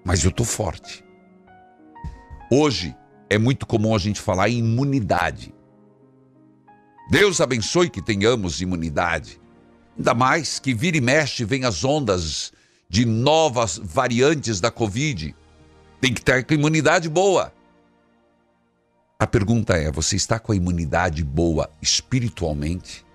mas 0.05 0.23
eu 0.23 0.31
tô 0.31 0.43
forte. 0.43 1.03
Hoje 2.51 2.95
é 3.29 3.37
muito 3.37 3.65
comum 3.65 3.95
a 3.95 3.97
gente 3.97 4.19
falar 4.19 4.49
em 4.49 4.59
imunidade. 4.59 5.54
Deus 7.09 7.39
abençoe 7.39 7.89
que 7.89 8.01
tenhamos 8.01 8.61
imunidade. 8.61 9.39
Ainda 9.97 10.13
mais 10.13 10.59
que 10.59 10.73
vira 10.73 10.97
e 10.97 11.01
mexe 11.01 11.45
vem 11.45 11.63
as 11.63 11.83
ondas 11.83 12.51
de 12.89 13.05
novas 13.05 13.77
variantes 13.77 14.59
da 14.59 14.71
Covid. 14.71 15.35
Tem 16.01 16.13
que 16.13 16.21
ter 16.21 16.45
com 16.45 16.53
imunidade 16.53 17.07
boa. 17.09 17.53
A 19.17 19.25
pergunta 19.25 19.75
é: 19.75 19.91
você 19.91 20.15
está 20.15 20.39
com 20.39 20.51
a 20.51 20.55
imunidade 20.55 21.23
boa 21.23 21.69
espiritualmente? 21.81 23.05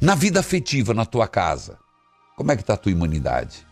Na 0.00 0.14
vida 0.14 0.40
afetiva 0.40 0.92
na 0.92 1.06
tua 1.06 1.28
casa, 1.28 1.78
como 2.36 2.50
é 2.50 2.56
que 2.56 2.62
está 2.62 2.74
a 2.74 2.78
tua 2.78 2.92
imunidade? 2.92 3.66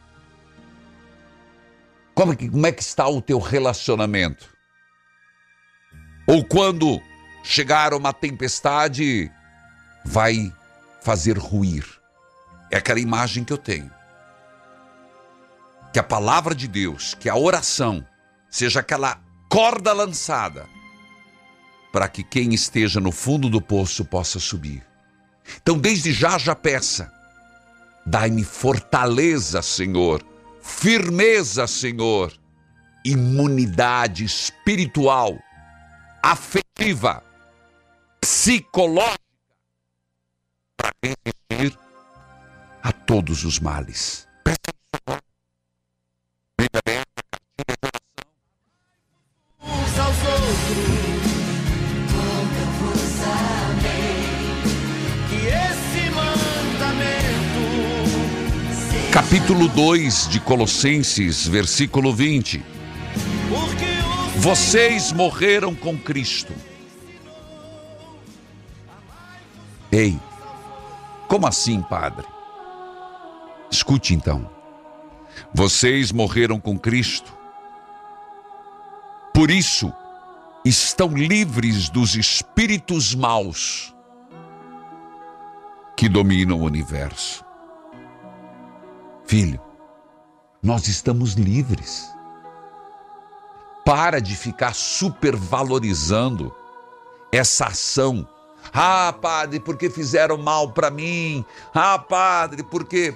Como 2.14 2.32
é, 2.32 2.36
que, 2.36 2.48
como 2.48 2.66
é 2.66 2.70
que 2.70 2.82
está 2.82 3.08
o 3.08 3.20
teu 3.20 3.38
relacionamento? 3.40 4.48
Ou 6.28 6.44
quando 6.44 7.02
chegar 7.44 7.92
uma 7.92 8.12
tempestade, 8.12 9.30
vai 10.04 10.52
fazer 11.02 11.38
ruir. 11.38 11.84
É 12.70 12.78
aquela 12.78 12.98
imagem 12.98 13.44
que 13.44 13.52
eu 13.52 13.58
tenho. 13.58 13.90
Que 15.92 15.98
a 15.98 16.02
palavra 16.02 16.54
de 16.54 16.66
Deus, 16.66 17.14
que 17.14 17.28
a 17.28 17.36
oração, 17.36 18.04
seja 18.50 18.80
aquela 18.80 19.20
corda 19.48 19.92
lançada 19.92 20.66
para 21.92 22.08
que 22.08 22.24
quem 22.24 22.52
esteja 22.52 22.98
no 22.98 23.12
fundo 23.12 23.48
do 23.48 23.60
poço 23.60 24.04
possa 24.04 24.40
subir. 24.40 24.82
Então, 25.62 25.78
desde 25.78 26.12
já, 26.12 26.38
já 26.38 26.54
peça. 26.54 27.12
Dai-me 28.06 28.42
fortaleza, 28.42 29.62
Senhor, 29.62 30.22
firmeza, 30.60 31.66
Senhor, 31.66 32.32
imunidade 33.04 34.24
espiritual, 34.24 35.38
afetiva, 36.22 37.22
psicológica, 38.24 39.18
para 40.76 40.90
resistir 41.02 41.78
a 42.82 42.90
todos 42.90 43.44
os 43.44 43.60
males. 43.60 44.26
Capítulo 59.12 59.68
2 59.68 60.28
de 60.28 60.40
Colossenses, 60.40 61.46
versículo 61.46 62.12
20. 62.12 62.64
Vocês 64.36 65.12
morreram 65.12 65.74
com 65.74 65.96
Cristo. 65.96 66.52
Ei, 69.94 70.20
como 71.28 71.46
assim, 71.46 71.80
padre? 71.80 72.26
Escute 73.70 74.12
então. 74.12 74.50
Vocês 75.54 76.10
morreram 76.10 76.58
com 76.58 76.76
Cristo. 76.76 77.32
Por 79.32 79.52
isso, 79.52 79.92
estão 80.64 81.16
livres 81.16 81.88
dos 81.88 82.16
espíritos 82.16 83.14
maus 83.14 83.94
que 85.96 86.08
dominam 86.08 86.60
o 86.60 86.64
universo. 86.64 87.44
Filho, 89.24 89.60
nós 90.60 90.88
estamos 90.88 91.34
livres. 91.34 92.12
Para 93.84 94.20
de 94.20 94.34
ficar 94.34 94.74
supervalorizando 94.74 96.52
essa 97.30 97.66
ação. 97.66 98.33
Ah, 98.72 99.14
padre, 99.20 99.60
porque 99.60 99.90
fizeram 99.90 100.36
mal 100.36 100.72
para 100.72 100.90
mim. 100.90 101.44
Ah, 101.74 101.98
padre, 101.98 102.62
porque 102.62 103.14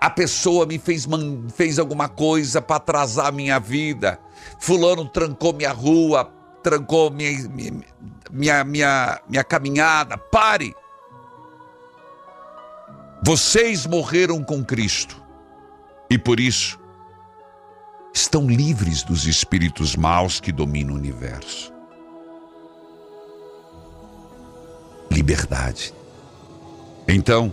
a 0.00 0.10
pessoa 0.10 0.66
me 0.66 0.78
fez, 0.78 1.06
fez 1.54 1.78
alguma 1.78 2.08
coisa 2.08 2.62
para 2.62 2.76
atrasar 2.76 3.26
a 3.26 3.32
minha 3.32 3.58
vida. 3.58 4.20
Fulano 4.58 5.08
trancou 5.08 5.52
minha 5.52 5.72
rua, 5.72 6.32
trancou 6.62 7.10
minha, 7.10 7.48
minha, 7.48 8.64
minha, 8.64 9.20
minha 9.28 9.44
caminhada. 9.44 10.16
Pare! 10.16 10.74
Vocês 13.22 13.84
morreram 13.86 14.44
com 14.44 14.64
Cristo 14.64 15.20
e 16.08 16.16
por 16.16 16.38
isso 16.38 16.78
estão 18.14 18.46
livres 18.46 19.02
dos 19.02 19.26
espíritos 19.26 19.96
maus 19.96 20.40
que 20.40 20.52
dominam 20.52 20.94
o 20.94 20.96
universo. 20.96 21.77
Liberdade. 25.10 25.94
Então, 27.06 27.52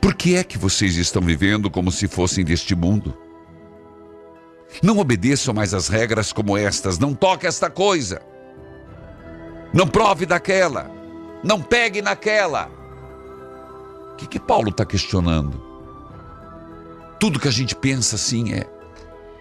por 0.00 0.14
que 0.14 0.36
é 0.36 0.44
que 0.44 0.58
vocês 0.58 0.96
estão 0.96 1.22
vivendo 1.22 1.70
como 1.70 1.90
se 1.90 2.06
fossem 2.06 2.44
deste 2.44 2.74
mundo? 2.74 3.16
Não 4.82 4.98
obedeçam 4.98 5.54
mais 5.54 5.72
as 5.72 5.88
regras 5.88 6.32
como 6.32 6.56
estas. 6.56 6.98
Não 6.98 7.14
toque 7.14 7.46
esta 7.46 7.70
coisa. 7.70 8.20
Não 9.72 9.86
prove 9.86 10.26
daquela. 10.26 10.90
Não 11.42 11.60
pegue 11.60 12.02
naquela. 12.02 12.70
O 14.12 14.16
que, 14.16 14.26
que 14.26 14.40
Paulo 14.40 14.70
está 14.70 14.84
questionando? 14.84 15.62
Tudo 17.18 17.40
que 17.40 17.48
a 17.48 17.52
gente 17.52 17.74
pensa 17.74 18.16
assim 18.16 18.52
é: 18.52 18.68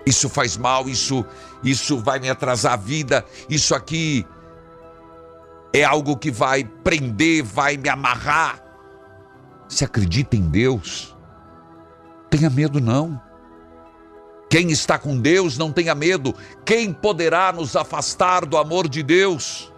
isso 0.06 0.30
faz 0.30 0.56
mal, 0.56 0.88
isso, 0.88 1.26
isso 1.63 1.97
vai 2.00 2.19
me 2.19 2.30
atrasar 2.30 2.73
a 2.73 2.78
vida, 2.78 3.26
isso 3.50 3.76
aqui 3.76 4.26
é 5.77 5.83
algo 5.83 6.17
que 6.17 6.31
vai 6.31 6.63
prender, 6.63 7.43
vai 7.43 7.77
me 7.77 7.89
amarrar. 7.89 8.63
Se 9.67 9.83
acredita 9.83 10.35
em 10.35 10.41
Deus, 10.41 11.15
tenha 12.29 12.49
medo 12.49 12.79
não. 12.79 13.21
Quem 14.49 14.71
está 14.71 14.97
com 14.97 15.19
Deus 15.19 15.57
não 15.57 15.73
tenha 15.73 15.93
medo. 15.93 16.33
Quem 16.63 16.93
poderá 16.93 17.51
nos 17.51 17.75
afastar 17.75 18.45
do 18.45 18.57
amor 18.57 18.87
de 18.87 19.03
Deus? 19.03 19.71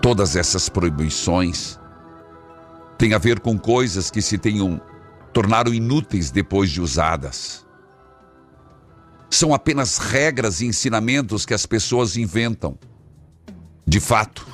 Todas 0.00 0.36
essas 0.36 0.68
proibições 0.68 1.80
têm 2.96 3.12
a 3.12 3.18
ver 3.18 3.40
com 3.40 3.58
coisas 3.58 4.08
que 4.08 4.22
se 4.22 4.38
tenham 4.38 4.80
tornaram 5.32 5.74
inúteis 5.74 6.30
depois 6.30 6.70
de 6.70 6.80
usadas. 6.80 7.65
São 9.30 9.52
apenas 9.52 9.98
regras 9.98 10.60
e 10.60 10.66
ensinamentos 10.66 11.44
que 11.44 11.54
as 11.54 11.66
pessoas 11.66 12.16
inventam. 12.16 12.78
De 13.86 14.00
fato, 14.00 14.46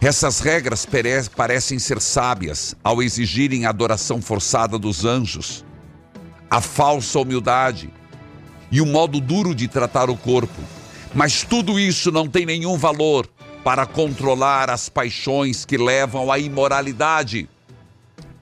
essas 0.00 0.40
regras 0.40 0.86
parecem 1.34 1.78
ser 1.78 2.00
sábias 2.00 2.74
ao 2.82 3.02
exigirem 3.02 3.66
a 3.66 3.70
adoração 3.70 4.20
forçada 4.20 4.78
dos 4.78 5.04
anjos, 5.04 5.64
a 6.50 6.60
falsa 6.60 7.18
humildade 7.18 7.92
e 8.70 8.80
o 8.80 8.86
modo 8.86 9.20
duro 9.20 9.54
de 9.54 9.68
tratar 9.68 10.10
o 10.10 10.16
corpo. 10.16 10.60
Mas 11.14 11.42
tudo 11.42 11.78
isso 11.78 12.10
não 12.10 12.26
tem 12.26 12.46
nenhum 12.46 12.76
valor 12.76 13.28
para 13.62 13.86
controlar 13.86 14.70
as 14.70 14.88
paixões 14.88 15.64
que 15.64 15.76
levam 15.76 16.32
à 16.32 16.38
imoralidade. 16.38 17.48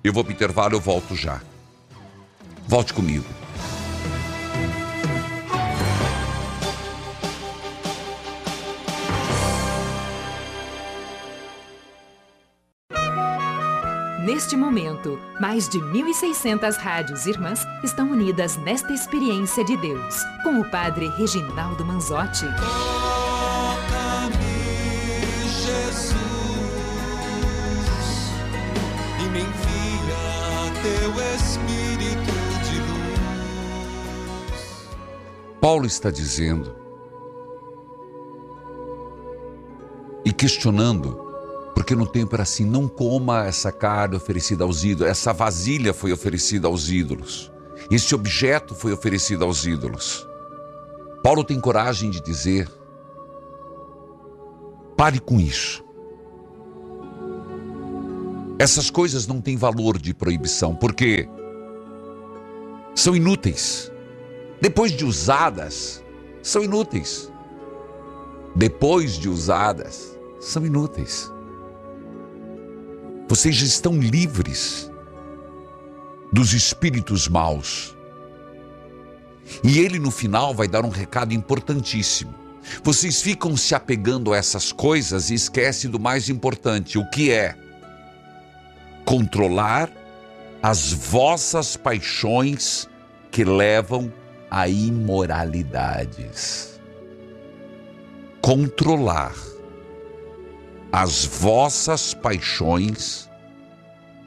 Eu 0.03 0.13
vou 0.13 0.25
para 0.25 0.31
o 0.31 0.35
intervalo, 0.35 0.75
eu 0.75 0.81
volto 0.81 1.15
já. 1.15 1.41
Volte 2.67 2.95
comigo. 2.95 3.40
Neste 14.21 14.55
momento, 14.55 15.19
mais 15.41 15.67
de 15.67 15.79
1.600 15.79 16.77
rádios 16.77 17.25
irmãs 17.25 17.67
estão 17.83 18.11
unidas 18.11 18.55
nesta 18.59 18.93
experiência 18.93 19.65
de 19.65 19.79
Deus, 19.79 20.15
com 20.43 20.61
o 20.61 20.71
Padre 20.71 21.09
Reginaldo 21.17 21.87
Manzotti. 21.87 22.45
Toca-me, 22.59 23.89
Jesus, 25.49 26.15
e 29.21 29.29
me 29.31 29.41
envia 29.41 30.71
teu 30.83 31.13
Espírito 31.37 32.35
de 32.69 32.79
luz. 34.53 34.87
Paulo 35.63 35.87
está 35.87 36.11
dizendo 36.11 36.77
e 40.27 40.31
questionando 40.31 41.30
porque 41.81 41.97
no 41.97 42.07
tempo 42.07 42.37
era 42.37 42.43
assim: 42.43 42.67
não 42.67 42.87
coma 42.87 43.47
essa 43.47 43.73
carne 43.73 44.15
oferecida 44.15 44.65
aos 44.65 44.85
ídolos, 44.85 45.11
essa 45.11 45.33
vasilha 45.33 45.95
foi 45.95 46.13
oferecida 46.13 46.69
aos 46.69 46.91
ídolos, 46.91 47.51
esse 47.91 48.15
objeto 48.15 48.75
foi 48.75 48.93
oferecido 48.93 49.47
aos 49.47 49.65
ídolos. 49.65 50.29
Paulo 51.23 51.43
tem 51.43 51.59
coragem 51.59 52.11
de 52.11 52.21
dizer: 52.21 52.71
pare 54.95 55.19
com 55.19 55.41
isso. 55.41 55.83
Essas 58.59 58.91
coisas 58.91 59.27
não 59.27 59.41
têm 59.41 59.57
valor 59.57 59.97
de 59.97 60.13
proibição, 60.13 60.77
porque 60.77 61.27
são 62.95 63.17
inúteis. 63.17 63.91
Depois 64.61 64.93
de 64.93 65.07
usadas, 65.07 66.05
são 66.43 66.63
inúteis. 66.63 67.33
Depois 68.55 69.15
de 69.15 69.31
usadas, 69.31 70.15
são 70.39 70.67
inúteis. 70.67 71.33
Vocês 73.31 73.63
estão 73.63 73.99
livres 74.01 74.91
dos 76.33 76.53
espíritos 76.53 77.29
maus. 77.29 77.97
E 79.63 79.79
ele 79.79 80.01
no 80.01 80.11
final 80.11 80.53
vai 80.53 80.67
dar 80.67 80.85
um 80.85 80.89
recado 80.89 81.33
importantíssimo. 81.33 82.35
Vocês 82.83 83.23
ficam 83.23 83.57
se 83.57 83.73
apegando 83.73 84.33
a 84.33 84.37
essas 84.37 84.73
coisas 84.73 85.31
e 85.31 85.35
esquecem 85.35 85.89
do 85.89 86.01
mais 86.01 86.29
importante, 86.29 86.99
o 86.99 87.09
que 87.09 87.31
é 87.31 87.57
controlar 89.05 89.89
as 90.61 90.93
vossas 90.93 91.77
paixões 91.77 92.89
que 93.31 93.45
levam 93.45 94.13
a 94.51 94.67
imoralidades. 94.67 96.81
Controlar 98.43 99.50
as 100.93 101.25
vossas 101.25 102.15
paixões 102.15 103.29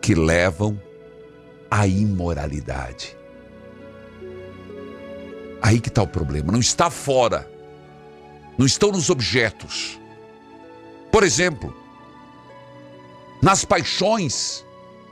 que 0.01 0.15
levam 0.15 0.79
à 1.69 1.87
imoralidade. 1.87 3.17
Aí 5.61 5.79
que 5.79 5.89
está 5.89 6.03
o 6.03 6.07
problema. 6.07 6.51
Não 6.51 6.59
está 6.59 6.89
fora. 6.89 7.49
Não 8.57 8.65
estão 8.65 8.91
nos 8.91 9.09
objetos. 9.09 9.99
Por 11.11 11.23
exemplo, 11.23 11.75
nas 13.41 13.63
paixões 13.65 14.65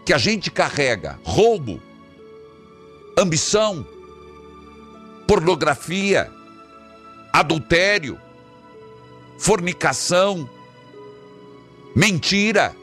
que 0.05 0.13
a 0.13 0.17
gente 0.17 0.51
carrega: 0.51 1.19
roubo, 1.23 1.81
ambição, 3.17 3.85
pornografia, 5.27 6.29
adultério, 7.31 8.19
fornicação, 9.37 10.49
mentira. 11.95 12.75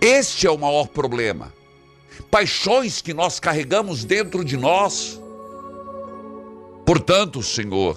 Este 0.00 0.46
é 0.46 0.50
o 0.50 0.58
maior 0.58 0.88
problema. 0.88 1.52
Paixões 2.30 3.00
que 3.00 3.14
nós 3.14 3.40
carregamos 3.40 4.04
dentro 4.04 4.44
de 4.44 4.56
nós. 4.56 5.20
Portanto, 6.84 7.42
Senhor, 7.42 7.96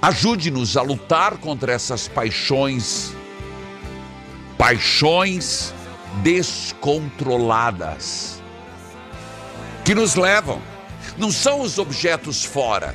ajude-nos 0.00 0.76
a 0.76 0.82
lutar 0.82 1.38
contra 1.38 1.72
essas 1.72 2.08
paixões 2.08 3.14
Paixões 4.62 5.74
descontroladas 6.22 8.40
que 9.84 9.92
nos 9.92 10.14
levam. 10.14 10.62
Não 11.18 11.32
são 11.32 11.62
os 11.62 11.78
objetos 11.78 12.44
fora, 12.44 12.94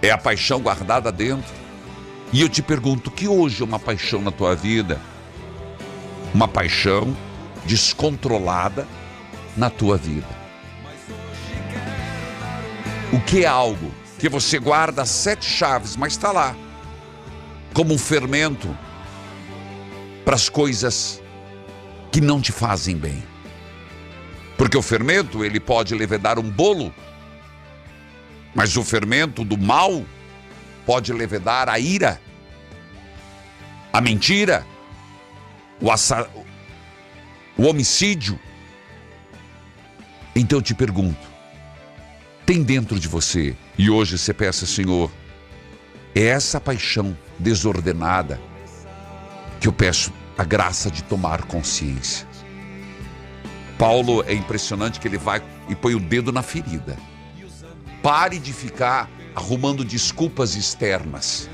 é 0.00 0.12
a 0.12 0.18
paixão 0.18 0.60
guardada 0.60 1.10
dentro. 1.10 1.61
E 2.32 2.40
eu 2.40 2.48
te 2.48 2.62
pergunto: 2.62 3.10
que 3.10 3.28
hoje 3.28 3.62
é 3.62 3.64
uma 3.64 3.78
paixão 3.78 4.22
na 4.22 4.30
tua 4.30 4.54
vida? 4.54 5.00
Uma 6.34 6.48
paixão 6.48 7.14
descontrolada 7.66 8.88
na 9.56 9.68
tua 9.68 9.96
vida. 9.96 10.42
O 13.12 13.20
que 13.20 13.44
é 13.44 13.46
algo 13.46 13.92
que 14.18 14.28
você 14.28 14.58
guarda 14.58 15.04
sete 15.04 15.44
chaves, 15.44 15.96
mas 15.96 16.14
está 16.14 16.32
lá, 16.32 16.56
como 17.74 17.92
um 17.92 17.98
fermento 17.98 18.74
para 20.24 20.34
as 20.34 20.48
coisas 20.48 21.20
que 22.10 22.20
não 22.20 22.40
te 22.40 22.52
fazem 22.52 22.96
bem. 22.96 23.22
Porque 24.56 24.78
o 24.78 24.82
fermento, 24.82 25.44
ele 25.44 25.60
pode 25.60 25.94
levedar 25.94 26.38
um 26.38 26.48
bolo, 26.48 26.94
mas 28.54 28.76
o 28.76 28.84
fermento 28.84 29.44
do 29.44 29.58
mal 29.58 30.04
pode 30.86 31.12
levedar 31.12 31.68
a 31.68 31.78
ira, 31.78 32.20
a 33.92 34.00
mentira, 34.00 34.66
o, 35.80 35.90
assa... 35.90 36.28
o 37.56 37.64
homicídio. 37.64 38.38
Então 40.34 40.58
eu 40.58 40.62
te 40.62 40.74
pergunto, 40.74 41.26
tem 42.46 42.62
dentro 42.62 42.98
de 42.98 43.06
você, 43.06 43.54
e 43.76 43.90
hoje 43.90 44.18
você 44.18 44.32
peça, 44.32 44.66
Senhor, 44.66 45.10
é 46.14 46.24
essa 46.24 46.60
paixão 46.60 47.16
desordenada 47.38 48.40
que 49.60 49.68
eu 49.68 49.72
peço 49.72 50.12
a 50.36 50.44
graça 50.44 50.90
de 50.90 51.02
tomar 51.04 51.42
consciência. 51.44 52.26
Paulo 53.78 54.22
é 54.26 54.32
impressionante 54.32 55.00
que 55.00 55.08
ele 55.08 55.18
vai 55.18 55.42
e 55.68 55.74
põe 55.74 55.94
o 55.94 56.00
dedo 56.00 56.32
na 56.32 56.42
ferida. 56.42 56.96
Pare 58.02 58.38
de 58.38 58.52
ficar 58.52 59.08
arrumando 59.34 59.84
desculpas 59.84 60.54
externas. 60.56 61.48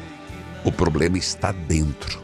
O 0.65 0.73
problema 0.73 1.17
está 1.17 1.53
dentro. 1.53 2.23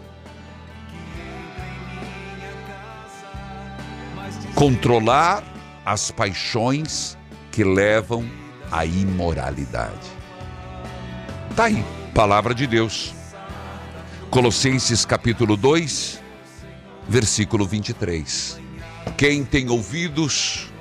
Controlar 4.55 5.43
as 5.85 6.11
paixões 6.11 7.17
que 7.51 7.65
levam 7.65 8.29
à 8.71 8.85
imoralidade. 8.85 10.09
Tá 11.55 11.65
aí, 11.65 11.85
palavra 12.15 12.55
de 12.55 12.67
Deus. 12.67 13.15
Colossenses 14.31 15.05
capítulo 15.05 15.57
2, 15.57 16.21
versículo 17.09 17.67
23. 17.67 18.61
Quem 19.17 19.45
tem 19.45 19.71
ouvidos, 19.71 20.73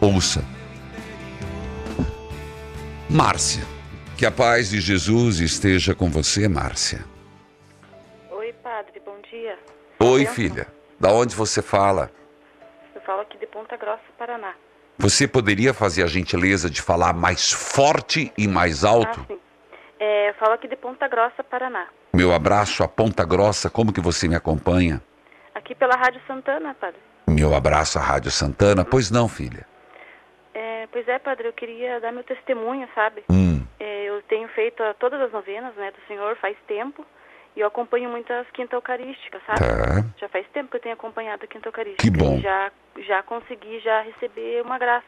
ouça. 0.00 0.44
Márcia, 3.12 3.62
que 4.16 4.24
a 4.24 4.30
paz 4.30 4.70
de 4.70 4.80
Jesus 4.80 5.38
esteja 5.38 5.94
com 5.94 6.08
você, 6.08 6.48
Márcia. 6.48 7.04
Oi, 8.30 8.54
padre, 8.62 9.02
bom 9.04 9.18
dia. 9.30 9.58
Oi, 10.00 10.24
filha. 10.24 10.66
Da 10.98 11.12
onde 11.12 11.36
você 11.36 11.60
fala? 11.60 12.10
Eu 12.94 13.02
falo 13.02 13.20
aqui 13.20 13.36
de 13.36 13.46
Ponta 13.46 13.76
Grossa, 13.76 14.00
Paraná. 14.16 14.54
Você 14.96 15.28
poderia 15.28 15.74
fazer 15.74 16.04
a 16.04 16.06
gentileza 16.06 16.70
de 16.70 16.80
falar 16.80 17.12
mais 17.12 17.52
forte 17.52 18.32
e 18.38 18.48
mais 18.48 18.82
alto? 18.82 19.20
Ah, 19.20 19.24
sim. 19.28 19.38
É, 20.00 20.30
eu 20.30 20.34
falo 20.36 20.54
aqui 20.54 20.66
de 20.66 20.76
Ponta 20.76 21.06
Grossa, 21.06 21.44
Paraná. 21.44 21.88
Meu 22.14 22.32
abraço 22.32 22.82
a 22.82 22.88
Ponta 22.88 23.26
Grossa, 23.26 23.68
como 23.68 23.92
que 23.92 24.00
você 24.00 24.26
me 24.26 24.36
acompanha? 24.36 25.02
Aqui 25.54 25.74
pela 25.74 25.96
Rádio 25.96 26.22
Santana, 26.26 26.74
padre. 26.80 26.98
Meu 27.26 27.54
abraço 27.54 27.98
à 27.98 28.02
Rádio 28.02 28.30
Santana. 28.30 28.86
Pois 28.86 29.10
não, 29.10 29.28
filha. 29.28 29.70
Pois 30.92 31.08
é, 31.08 31.18
padre, 31.18 31.48
eu 31.48 31.52
queria 31.52 31.98
dar 32.00 32.12
meu 32.12 32.22
testemunho, 32.22 32.88
sabe? 32.94 33.24
Hum. 33.30 33.66
É, 33.80 34.04
eu 34.04 34.22
tenho 34.22 34.46
feito 34.48 34.82
a- 34.82 34.94
todas 34.94 35.20
as 35.20 35.32
novenas, 35.32 35.74
né, 35.74 35.90
do 35.90 36.06
Senhor 36.06 36.36
faz 36.36 36.56
tempo. 36.68 37.04
E 37.56 37.60
eu 37.60 37.66
acompanho 37.66 38.08
muitas 38.08 38.46
quinta 38.52 38.76
eucarística, 38.76 39.40
sabe? 39.46 39.60
Tá. 39.60 40.18
Já 40.18 40.28
faz 40.28 40.46
tempo 40.48 40.70
que 40.70 40.76
eu 40.76 40.80
tenho 40.80 40.94
acompanhado 40.94 41.44
a 41.44 41.46
quinta 41.46 41.68
eucarística. 41.68 42.02
Que 42.02 42.10
bom. 42.10 42.38
E 42.38 42.40
já, 42.40 42.72
já 42.98 43.22
consegui 43.22 43.78
já 43.80 44.00
receber 44.02 44.62
uma 44.62 44.78
graça. 44.78 45.06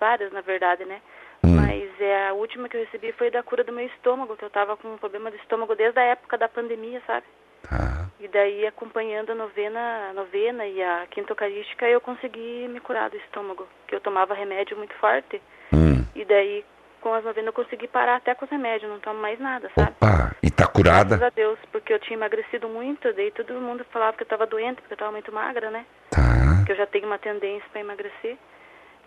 Várias, 0.00 0.30
na 0.32 0.40
verdade, 0.42 0.84
né? 0.84 1.00
Hum. 1.42 1.56
Mas 1.56 1.88
é, 2.00 2.28
a 2.28 2.32
última 2.34 2.68
que 2.68 2.76
eu 2.76 2.80
recebi 2.84 3.12
foi 3.12 3.30
da 3.30 3.42
cura 3.42 3.64
do 3.64 3.72
meu 3.72 3.86
estômago, 3.86 4.36
que 4.36 4.44
eu 4.44 4.50
tava 4.50 4.76
com 4.76 4.88
um 4.94 4.98
problema 4.98 5.30
de 5.30 5.36
estômago 5.38 5.74
desde 5.74 5.98
a 5.98 6.02
época 6.04 6.36
da 6.36 6.48
pandemia, 6.48 7.00
sabe? 7.06 7.26
Tá. 7.62 8.06
E 8.20 8.26
daí, 8.28 8.66
acompanhando 8.66 9.30
a 9.30 9.34
novena, 9.34 10.08
a 10.10 10.12
novena 10.12 10.66
e 10.66 10.82
a 10.82 11.06
quinta 11.10 11.32
eucarística, 11.32 11.86
eu 11.86 12.00
consegui 12.00 12.66
me 12.68 12.80
curar 12.80 13.10
do 13.10 13.16
estômago, 13.16 13.66
que 13.86 13.94
eu 13.94 14.00
tomava 14.00 14.34
remédio 14.34 14.76
muito 14.76 14.94
forte. 14.94 15.40
Hum. 15.72 16.04
E 16.14 16.24
daí, 16.24 16.64
com 17.00 17.14
as 17.14 17.24
novenas, 17.24 17.46
eu 17.46 17.52
consegui 17.52 17.86
parar 17.86 18.16
até 18.16 18.34
com 18.34 18.44
os 18.44 18.50
remédios, 18.50 18.90
não 18.90 18.98
tomo 18.98 19.20
mais 19.20 19.38
nada, 19.38 19.70
sabe? 19.78 19.94
Ah, 20.02 20.34
e 20.42 20.50
tá 20.50 20.64
Graças 20.74 21.06
curada? 21.08 21.26
a 21.26 21.30
Deus, 21.30 21.58
porque 21.70 21.92
eu 21.92 21.98
tinha 22.00 22.16
emagrecido 22.16 22.68
muito, 22.68 23.12
daí 23.12 23.30
todo 23.30 23.52
mundo 23.54 23.84
falava 23.92 24.16
que 24.16 24.22
eu 24.22 24.26
estava 24.26 24.46
doente, 24.46 24.80
porque 24.80 24.94
eu 24.94 24.96
estava 24.96 25.12
muito 25.12 25.32
magra, 25.32 25.70
né? 25.70 25.84
Tá. 26.10 26.64
Que 26.66 26.72
eu 26.72 26.76
já 26.76 26.86
tenho 26.86 27.06
uma 27.06 27.18
tendência 27.18 27.68
para 27.70 27.80
emagrecer. 27.80 28.36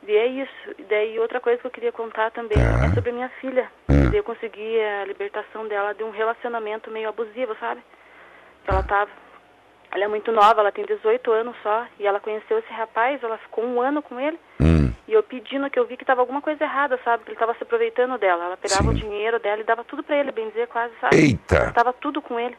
E 0.08 0.16
é 0.16 0.26
isso. 0.26 0.76
E 0.80 0.84
daí 0.84 1.20
outra 1.20 1.40
coisa 1.40 1.60
que 1.60 1.68
eu 1.68 1.72
queria 1.72 1.92
contar 1.92 2.32
também 2.32 2.58
Tá. 2.58 2.86
é 2.86 2.94
sobre 2.94 3.12
minha 3.12 3.30
filha. 3.42 3.70
Daí 3.88 4.18
eu 4.18 4.24
consegui 4.24 4.80
a 4.82 5.06
libertação 5.06 5.68
dela 5.68 5.94
de 5.94 6.04
um 6.04 6.10
relacionamento 6.12 6.90
meio 6.90 7.10
abusivo, 7.10 7.56
sabe? 7.60 7.82
Ela 8.68 8.84
tava. 8.84 9.10
Ela 9.94 10.06
é 10.06 10.08
muito 10.08 10.32
nova, 10.32 10.62
ela 10.62 10.72
tem 10.72 10.86
18 10.86 11.32
anos 11.34 11.54
só, 11.62 11.86
e 12.00 12.08
ela 12.08 12.20
conheceu 12.22 12.58
esse 12.60 12.72
rapaz, 12.72 13.22
ela 13.22 13.38
ficou 13.40 13.66
um 13.66 13.82
ano 13.82 14.02
com 14.02 14.18
ele. 14.18 14.40
Hum. 14.62 14.90
E 15.06 15.12
eu 15.12 15.22
pedindo 15.22 15.70
que 15.70 15.78
eu 15.78 15.86
vi 15.86 15.98
que 15.98 16.06
tava 16.06 16.22
alguma 16.22 16.42
coisa 16.42 16.64
errada, 16.64 16.98
sabe? 17.04 17.26
Que 17.26 17.32
ele 17.32 17.40
tava 17.40 17.54
se 17.56 17.64
aproveitando 17.64 18.18
dela. 18.18 18.46
Ela 18.46 18.58
pegava 18.58 18.90
o 18.90 18.94
dinheiro 18.94 19.38
dela 19.40 19.60
e 19.60 19.66
dava 19.66 19.84
tudo 19.84 20.02
pra 20.02 20.16
ele, 20.16 20.32
bem 20.32 20.48
dizer, 20.48 20.68
quase, 20.68 20.94
sabe? 21.02 21.18
Eita! 21.18 21.56
Ela 21.58 21.72
tava 21.74 21.92
tudo 21.92 22.22
com 22.22 22.40
ele. 22.40 22.56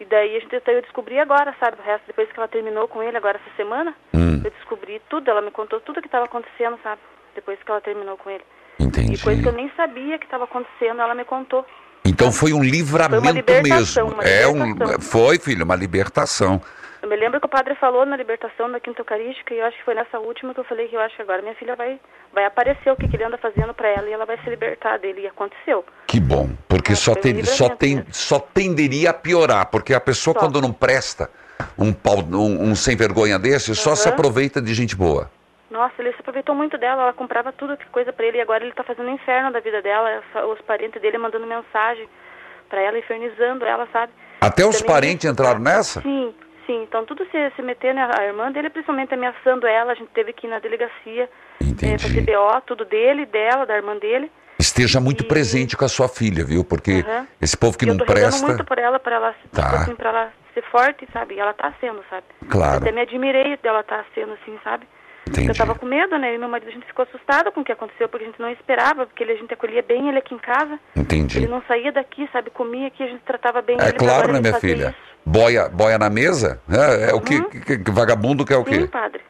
E 0.00 0.04
daí 0.04 0.36
a 0.36 0.40
gente 0.40 0.52
eu 0.54 0.82
descobri 0.82 1.18
agora, 1.20 1.54
sabe? 1.60 1.78
O 1.80 1.84
resto, 1.84 2.06
depois 2.08 2.30
que 2.32 2.38
ela 2.38 2.48
terminou 2.48 2.88
com 2.88 3.00
ele, 3.02 3.16
agora 3.16 3.38
essa 3.38 3.56
semana, 3.56 3.94
Hum. 4.12 4.42
eu 4.44 4.50
descobri 4.50 5.00
tudo. 5.08 5.30
Ela 5.30 5.40
me 5.40 5.52
contou 5.52 5.80
tudo 5.80 6.02
que 6.02 6.08
tava 6.08 6.24
acontecendo, 6.24 6.76
sabe? 6.82 7.00
Depois 7.36 7.62
que 7.62 7.70
ela 7.70 7.80
terminou 7.80 8.16
com 8.16 8.28
ele. 8.30 8.44
Entendi. 8.80 9.14
E 9.14 9.22
coisa 9.22 9.40
que 9.40 9.48
eu 9.48 9.52
nem 9.52 9.70
sabia 9.76 10.18
que 10.18 10.26
tava 10.26 10.44
acontecendo, 10.44 11.00
ela 11.00 11.14
me 11.14 11.24
contou. 11.24 11.64
Então 12.08 12.30
foi 12.30 12.52
um 12.52 12.62
livramento 12.62 13.32
libertação, 13.32 14.08
mesmo. 14.08 14.22
é 14.22 14.46
um, 14.46 15.00
foi, 15.00 15.38
filho, 15.38 15.64
uma 15.64 15.74
libertação. 15.74 16.60
Eu 17.02 17.10
me 17.10 17.16
lembro 17.16 17.38
que 17.38 17.46
o 17.46 17.48
padre 17.48 17.74
falou 17.76 18.04
na 18.04 18.16
libertação 18.16 18.70
da 18.70 18.80
Quinta 18.80 19.00
Eucarística 19.00 19.54
e 19.54 19.58
eu 19.58 19.66
acho 19.66 19.76
que 19.76 19.84
foi 19.84 19.94
nessa 19.94 20.18
última 20.18 20.52
que 20.52 20.60
eu 20.60 20.64
falei 20.64 20.88
que 20.88 20.96
eu 20.96 21.00
acho 21.00 21.14
que 21.14 21.22
agora 21.22 21.42
minha 21.42 21.54
filha 21.54 21.76
vai, 21.76 22.00
vai 22.32 22.44
aparecer 22.44 22.90
o 22.90 22.96
que, 22.96 23.06
que 23.06 23.16
ele 23.16 23.24
anda 23.24 23.38
fazendo 23.38 23.72
pra 23.74 23.88
ela 23.88 24.08
e 24.08 24.12
ela 24.12 24.24
vai 24.24 24.36
se 24.42 24.50
libertar 24.50 24.98
dele. 24.98 25.20
E 25.22 25.26
aconteceu. 25.26 25.84
Que 26.06 26.18
bom, 26.18 26.50
porque 26.68 26.96
só, 26.96 27.12
foi 27.12 27.20
um 27.20 27.22
tem, 27.22 27.44
só, 27.44 27.68
tem, 27.68 28.04
só 28.10 28.38
tenderia 28.40 29.10
a 29.10 29.14
piorar, 29.14 29.66
porque 29.66 29.94
a 29.94 30.00
pessoa 30.00 30.34
Só. 30.34 30.40
quando 30.40 30.60
não 30.60 30.72
presta 30.72 31.30
um, 31.78 31.92
pau, 31.92 32.18
um, 32.18 32.70
um 32.70 32.74
sem 32.74 32.96
vergonha 32.96 33.38
desse, 33.38 33.74
só 33.74 33.94
se 33.94 34.08
aproveita 34.08 34.60
de 34.60 34.74
gente 34.74 34.96
boa. 34.96 35.30
Nossa, 35.70 35.94
ele 35.98 36.12
se 36.12 36.20
aproveitou 36.20 36.54
muito 36.54 36.78
dela, 36.78 37.02
ela 37.02 37.12
comprava 37.12 37.52
tudo 37.52 37.76
que 37.76 37.86
coisa 37.86 38.12
pra 38.12 38.24
ele 38.26 38.38
e 38.38 38.40
agora 38.40 38.62
ele 38.64 38.72
tá 38.72 38.84
fazendo 38.84 39.08
um 39.08 39.14
inferno 39.14 39.50
da 39.52 39.60
vida 39.60 39.82
dela, 39.82 40.22
os 40.52 40.60
parentes 40.60 41.00
dele 41.02 41.18
mandando 41.18 41.46
mensagem 41.46 42.08
pra 42.68 42.80
ela, 42.80 42.98
infernizando 42.98 43.64
ela, 43.64 43.88
sabe? 43.92 44.12
Até 44.40 44.64
os 44.64 44.76
Também- 44.78 44.94
parentes 44.94 45.28
entraram 45.30 45.58
nessa? 45.58 46.00
Sim, 46.02 46.32
sim. 46.66 46.82
Então 46.84 47.04
tudo 47.04 47.26
se, 47.32 47.50
se 47.56 47.62
meter, 47.62 47.92
né? 47.94 48.08
A 48.16 48.24
irmã 48.24 48.52
dele 48.52 48.70
principalmente 48.70 49.12
ameaçando 49.14 49.66
ela, 49.66 49.92
a 49.92 49.94
gente 49.96 50.10
teve 50.10 50.32
que 50.32 50.46
ir 50.46 50.50
na 50.50 50.60
delegacia 50.60 51.28
é, 51.60 51.98
fazer 51.98 52.20
BO, 52.22 52.60
tudo 52.64 52.84
dele, 52.84 53.26
dela, 53.26 53.66
da 53.66 53.74
irmã 53.76 53.96
dele. 53.96 54.30
Esteja 54.58 55.00
muito 55.00 55.24
presente 55.24 55.76
com 55.76 55.84
a 55.84 55.88
sua 55.88 56.08
filha, 56.08 56.44
viu? 56.44 56.64
Porque 56.64 57.04
Aham. 57.06 57.26
esse 57.42 57.56
povo 57.56 57.76
que 57.76 57.84
E 57.84 57.88
eu 57.88 57.94
não 57.94 58.06
presta. 58.06 58.46
muito 58.46 58.64
por 58.64 58.78
ela, 58.78 58.98
pra 59.00 59.16
ela, 59.16 59.32
tipo 59.42 59.54
Tá. 59.56 59.82
assim, 59.82 59.94
pra 59.96 60.08
ela 60.10 60.32
ser 60.54 60.62
forte, 60.70 61.06
sabe? 61.12 61.34
E 61.34 61.40
ela 61.40 61.52
tá 61.52 61.74
sendo, 61.80 62.02
sabe? 62.08 62.24
Claro. 62.48 62.78
Até 62.78 62.90
me 62.92 63.00
admirei 63.02 63.56
dela 63.58 63.82
tá 63.82 64.04
sendo 64.14 64.32
assim, 64.34 64.58
sabe? 64.64 64.86
Entendi. 65.28 65.48
eu 65.48 65.54
tava 65.54 65.74
com 65.74 65.84
medo, 65.86 66.16
né? 66.18 66.34
E 66.34 66.38
meu 66.38 66.48
marido, 66.48 66.68
a 66.68 66.72
gente 66.72 66.86
ficou 66.86 67.02
assustado 67.04 67.50
com 67.50 67.60
o 67.60 67.64
que 67.64 67.72
aconteceu, 67.72 68.08
porque 68.08 68.24
a 68.24 68.28
gente 68.28 68.40
não 68.40 68.50
esperava, 68.50 69.06
porque 69.06 69.22
ele, 69.24 69.32
a 69.32 69.36
gente 69.36 69.52
acolhia 69.52 69.82
bem 69.82 70.08
ele 70.08 70.18
aqui 70.18 70.34
em 70.34 70.38
casa. 70.38 70.78
Entendi. 70.94 71.38
Ele 71.38 71.48
não 71.48 71.62
saía 71.66 71.90
daqui, 71.92 72.28
sabe? 72.32 72.50
Comia 72.50 72.86
aqui, 72.86 73.02
a 73.02 73.08
gente 73.08 73.22
tratava 73.22 73.60
bem 73.60 73.76
É 73.80 73.84
ele. 73.88 73.92
pra 73.94 74.06
claro, 74.06 74.32
né, 74.32 74.40
minha 74.40 74.54
filha? 74.60 74.88
isso. 74.90 75.16
Boia, 75.24 75.68
boia 75.68 75.98
na 75.98 76.08
mesa? 76.08 76.60
É, 76.70 77.10
é 77.10 77.14
o 77.14 77.20
que, 77.20 77.34
Uhum. 77.36 77.50
que- 77.50 77.78
que- 77.78 77.90
vagabundo 77.90 78.44
quer 78.44 78.56
o 78.56 78.64
quê? 78.64 78.82
Sim, 78.82 78.86
padre. 78.86 79.20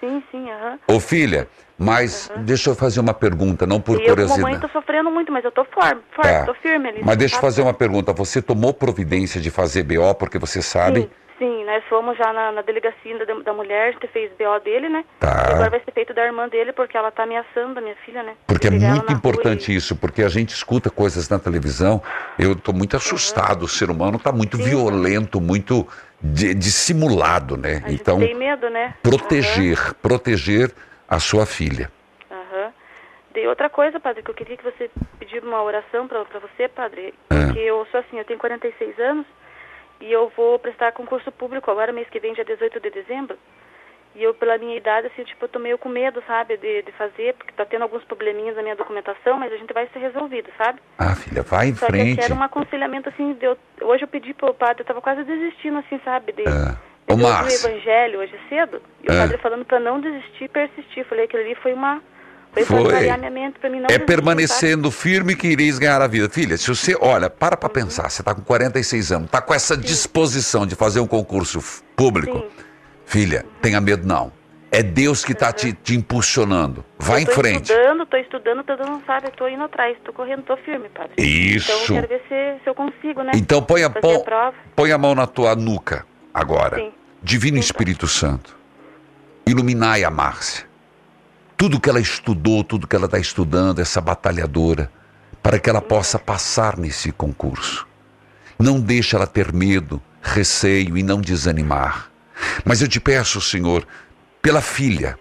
Sim, 0.00 0.22
sim, 0.30 0.50
aham. 0.50 0.78
Ô 0.88 0.98
filha, 1.00 1.46
mas 1.78 2.30
deixa 2.38 2.70
eu 2.70 2.74
fazer 2.74 2.98
uma 3.00 3.14
pergunta, 3.14 3.64
não 3.64 3.80
por 3.80 3.98
e 4.00 4.02
eu, 4.02 4.08
curiosidade. 4.10 4.42
mãe, 4.42 4.58
tô 4.58 4.68
sofrendo 4.68 5.10
muito, 5.12 5.30
mas 5.32 5.44
eu 5.44 5.52
tô 5.52 5.64
forte, 5.64 6.00
forte 6.14 6.28
Tá. 6.30 6.44
tô 6.44 6.54
firme 6.54 6.88
ali. 6.88 7.00
Mas 7.04 7.16
deixa 7.16 7.36
eu 7.36 7.40
fazer 7.40 7.62
uma 7.62 7.72
pergunta. 7.72 8.12
Você 8.12 8.42
tomou 8.42 8.74
providência 8.74 9.40
de 9.40 9.50
fazer 9.50 9.84
BO 9.84 10.14
porque 10.16 10.38
você 10.38 10.60
sabe 10.60 11.02
Sim, 11.02 11.10
nós 11.40 11.84
fomos 11.88 12.16
já 12.16 12.32
na, 12.32 12.52
na 12.52 12.62
delegacia 12.62 13.18
da, 13.26 13.34
da 13.34 13.52
mulher, 13.52 13.88
a 13.88 13.92
gente 13.92 14.06
fez 14.08 14.30
BO 14.32 14.58
dele, 14.64 14.88
né? 14.88 15.04
Tá. 15.18 15.52
Agora 15.54 15.70
vai 15.70 15.80
ser 15.80 15.92
feito 15.92 16.14
da 16.14 16.24
irmã 16.24 16.48
dele, 16.48 16.72
porque 16.72 16.96
ela 16.96 17.10
tá 17.10 17.24
ameaçando 17.24 17.78
a 17.78 17.82
minha 17.82 17.96
filha, 18.04 18.22
né? 18.22 18.34
Porque 18.46 18.68
é 18.68 18.70
muito 18.70 19.12
importante 19.12 19.74
isso, 19.74 19.96
porque 19.96 20.22
a 20.22 20.28
gente 20.28 20.50
escuta 20.50 20.90
coisas 20.90 21.28
na 21.28 21.38
televisão, 21.38 22.02
eu 22.38 22.52
estou 22.52 22.74
muito 22.74 22.96
assustado, 22.96 23.62
o 23.64 23.68
ser 23.68 23.90
humano 23.90 24.16
está 24.16 24.30
muito 24.32 24.56
violento, 24.56 25.40
muito 25.40 25.86
di- 26.22 26.54
dissimulado, 26.54 27.56
né? 27.56 27.82
A 27.84 27.90
Então, 27.92 28.18
tem 28.18 28.34
medo, 28.34 28.70
né? 28.70 28.94
proteger, 29.02 29.94
proteger 29.94 30.72
a 31.08 31.18
sua 31.18 31.44
filha. 31.46 31.90
De 33.32 33.48
outra 33.48 33.68
coisa, 33.68 33.98
padre, 33.98 34.22
que 34.22 34.30
eu 34.30 34.34
queria 34.34 34.56
que 34.56 34.62
você 34.62 34.88
pedisse 35.18 35.44
uma 35.44 35.60
oração 35.60 36.06
para 36.06 36.22
você, 36.38 36.68
padre, 36.68 37.12
É. 37.28 37.46
porque 37.46 37.58
eu 37.58 37.84
sou 37.90 37.98
assim, 37.98 38.16
eu 38.16 38.24
tenho 38.24 38.38
46 38.38 38.96
anos 39.00 39.26
e 40.00 40.10
eu 40.12 40.30
vou 40.36 40.58
prestar 40.58 40.92
concurso 40.92 41.30
público 41.32 41.70
agora 41.70 41.92
mês 41.92 42.08
que 42.08 42.20
vem, 42.20 42.34
dia 42.34 42.44
18 42.44 42.80
de 42.80 42.90
dezembro. 42.90 43.36
E 44.14 44.22
eu, 44.22 44.32
pela 44.32 44.56
minha 44.58 44.76
idade, 44.76 45.08
assim, 45.08 45.24
tipo, 45.24 45.44
eu 45.44 45.48
tô 45.48 45.58
meio 45.58 45.76
com 45.76 45.88
medo, 45.88 46.22
sabe, 46.24 46.56
de, 46.56 46.82
de 46.82 46.92
fazer, 46.92 47.34
porque 47.34 47.52
tá 47.52 47.64
tendo 47.64 47.82
alguns 47.82 48.04
probleminhas 48.04 48.54
na 48.54 48.62
minha 48.62 48.76
documentação, 48.76 49.36
mas 49.38 49.52
a 49.52 49.56
gente 49.56 49.72
vai 49.72 49.88
ser 49.88 49.98
resolvido, 49.98 50.48
sabe? 50.56 50.78
Ah, 50.98 51.16
filha, 51.16 51.42
vai 51.42 51.66
em 51.68 51.74
Só 51.74 51.86
que 51.86 51.92
eu 51.92 51.96
frente. 51.98 52.20
quero 52.20 52.34
um 52.34 52.42
aconselhamento, 52.42 53.08
assim, 53.08 53.36
eu- 53.40 53.58
hoje 53.82 54.04
eu 54.04 54.08
pedi 54.08 54.32
pro 54.32 54.54
padre, 54.54 54.82
eu 54.82 54.86
tava 54.86 55.00
quase 55.00 55.24
desistindo, 55.24 55.78
assim, 55.78 56.00
sabe, 56.04 56.30
de, 56.32 56.44
de 56.44 56.48
eu 57.08 57.16
o 57.16 57.18
Márcia, 57.18 57.56
evangelho 57.56 58.20
hoje 58.20 58.38
cedo, 58.48 58.80
e 59.02 59.08
o 59.10 59.12
É. 59.12 59.18
padre 59.18 59.38
falando 59.38 59.64
pra 59.64 59.80
não 59.80 60.00
desistir 60.00 60.44
e 60.44 60.48
persistir. 60.48 61.04
Falei 61.06 61.26
que 61.26 61.36
ali 61.36 61.56
foi 61.56 61.74
uma... 61.74 62.00
Foi, 62.54 62.64
Foi. 62.64 62.90
clarear 62.90 63.18
minha 63.18 63.30
mente, 63.30 63.58
pra 63.58 63.68
mim 63.68 63.78
não 63.78 63.84
é 63.84 63.88
desistir, 63.88 64.06
permanecendo 64.06 64.90
firme 64.90 65.34
que 65.34 65.48
ireis 65.48 65.78
ganhar 65.78 66.00
a 66.00 66.06
vida. 66.06 66.28
Filha, 66.28 66.56
se 66.56 66.68
você, 66.68 66.96
olha, 67.00 67.28
para 67.28 67.54
Uhum. 67.56 67.60
para 67.60 67.68
pensar, 67.68 68.08
você 68.10 68.22
está 68.22 68.34
com 68.34 68.42
46 68.42 69.10
anos, 69.12 69.26
está 69.26 69.40
com 69.42 69.52
essa 69.52 69.76
disposição 69.76 70.66
de 70.66 70.74
fazer 70.74 71.00
um 71.00 71.06
concurso 71.06 71.60
público. 71.96 72.44
Filha, 73.06 73.44
tenha 73.60 73.80
medo 73.80 74.06
não. 74.06 74.32
É 74.70 74.82
Deus 74.82 75.24
que 75.24 75.30
está 75.32 75.52
te, 75.52 75.72
te 75.72 75.94
impulsionando. 75.94 76.84
Vai 76.98 77.22
em 77.22 77.26
Uhum. 77.26 77.32
frente. 77.32 77.70
estudando, 77.70 78.06
tô 78.06 78.16
estudando, 78.16 78.64
tô 78.64 78.76
dando, 78.76 79.02
sabe, 79.06 79.30
tô 79.36 79.46
indo 79.48 79.62
atrás, 79.62 79.96
tô 80.04 80.12
correndo, 80.12 80.42
tô 80.42 80.56
firme, 80.56 80.88
padre. 80.88 81.12
Isso. 81.16 81.70
Então 81.70 81.96
eu 81.96 82.02
quero 82.02 82.08
ver 82.08 82.22
se, 82.28 82.62
se 82.64 82.68
eu 82.70 82.74
consigo, 82.74 83.22
né? 83.22 83.32
Então 83.36 83.62
põe 83.62 83.84
a, 83.84 83.90
pão- 83.90 84.24
a 84.26 84.52
põe 84.74 84.90
a 84.90 84.98
mão 84.98 85.14
na 85.14 85.26
tua 85.28 85.54
nuca 85.54 86.04
agora. 86.32 86.76
Sim. 86.76 86.92
Divino 87.22 87.56
Espírito 87.58 88.08
Santo, 88.08 88.56
iluminai 89.46 90.02
a 90.04 90.10
Márcia. 90.10 90.64
Tudo 91.64 91.80
que 91.80 91.88
ela 91.88 91.98
estudou, 91.98 92.62
tudo 92.62 92.86
que 92.86 92.94
ela 92.94 93.06
está 93.06 93.18
estudando, 93.18 93.78
essa 93.78 93.98
batalhadora, 93.98 94.92
para 95.42 95.58
que 95.58 95.70
ela 95.70 95.80
possa 95.80 96.18
passar 96.18 96.76
nesse 96.76 97.10
concurso. 97.10 97.86
Não 98.58 98.78
deixe 98.78 99.16
ela 99.16 99.26
ter 99.26 99.50
medo, 99.50 99.98
receio 100.20 100.94
e 100.98 101.02
não 101.02 101.22
desanimar. 101.22 102.10
Mas 102.66 102.82
eu 102.82 102.86
te 102.86 103.00
peço, 103.00 103.40
Senhor, 103.40 103.88
pela 104.42 104.60
filha, 104.60 105.18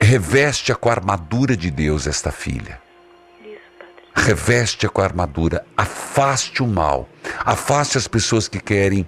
reveste-a 0.00 0.74
com 0.74 0.88
a 0.88 0.92
armadura 0.92 1.54
de 1.54 1.70
Deus 1.70 2.06
esta 2.06 2.32
filha. 2.32 2.80
Reveste-a 4.14 4.88
com 4.88 5.02
a 5.02 5.04
armadura, 5.04 5.62
afaste 5.76 6.62
o 6.62 6.66
mal, 6.66 7.06
afaste 7.44 7.98
as 7.98 8.08
pessoas 8.08 8.48
que 8.48 8.58
querem 8.58 9.06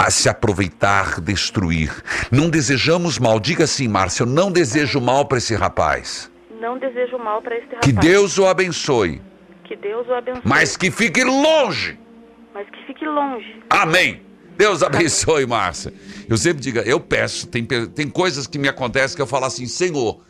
a 0.00 0.10
se 0.10 0.30
aproveitar, 0.30 1.20
destruir. 1.20 1.92
Não 2.32 2.48
desejamos 2.48 3.18
mal. 3.18 3.38
Diga 3.38 3.64
assim, 3.64 3.86
Márcia, 3.86 4.22
eu 4.22 4.26
não 4.26 4.50
desejo 4.50 4.98
mal 4.98 5.26
para 5.26 5.36
esse 5.36 5.54
rapaz. 5.54 6.30
Não 6.58 6.78
desejo 6.78 7.18
mal 7.18 7.42
pra 7.42 7.54
esse 7.54 7.66
rapaz. 7.66 7.80
Que 7.84 7.92
Deus 7.92 8.38
o 8.38 8.46
abençoe, 8.46 9.20
Que 9.64 9.76
Deus 9.76 10.08
o 10.08 10.14
abençoe. 10.14 10.42
mas 10.42 10.74
que 10.74 10.90
fique 10.90 11.22
longe. 11.22 11.98
Mas 12.54 12.66
que 12.70 12.86
fique 12.86 13.04
longe. 13.04 13.62
Amém. 13.68 14.22
Deus 14.56 14.82
abençoe, 14.82 15.44
Márcia. 15.46 15.92
Eu 16.26 16.38
sempre 16.38 16.62
digo, 16.62 16.78
eu 16.78 16.98
peço, 16.98 17.46
tem, 17.46 17.66
tem 17.66 18.08
coisas 18.08 18.46
que 18.46 18.58
me 18.58 18.68
acontecem 18.68 19.14
que 19.14 19.20
eu 19.22 19.26
falo 19.26 19.44
assim, 19.44 19.66
Senhor, 19.66 20.22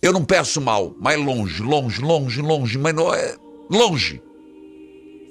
eu 0.00 0.14
não 0.14 0.24
peço 0.24 0.62
mal, 0.62 0.94
mas 0.98 1.18
longe, 1.18 1.62
longe, 1.62 2.00
longe, 2.00 2.40
longe, 2.40 2.78
mas 2.78 2.94
não 2.94 3.12
é 3.14 3.36
longe. 3.70 4.22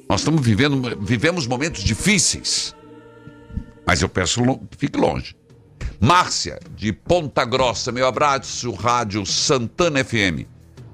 Nós 0.08 0.22
estamos 0.22 0.46
vivendo, 0.46 0.96
vivemos 1.02 1.48
momentos 1.48 1.84
difíceis, 1.84 2.76
mas 3.86 4.02
eu 4.02 4.10
peço, 4.10 4.42
fique 4.78 4.98
longe. 4.98 5.36
Márcia, 6.00 6.60
de 6.76 6.92
Ponta 6.92 7.46
Grossa, 7.46 7.92
meu 7.92 8.08
abraço, 8.08 8.72
Rádio 8.72 9.26
Santana 9.26 10.04
FM, 10.04 10.46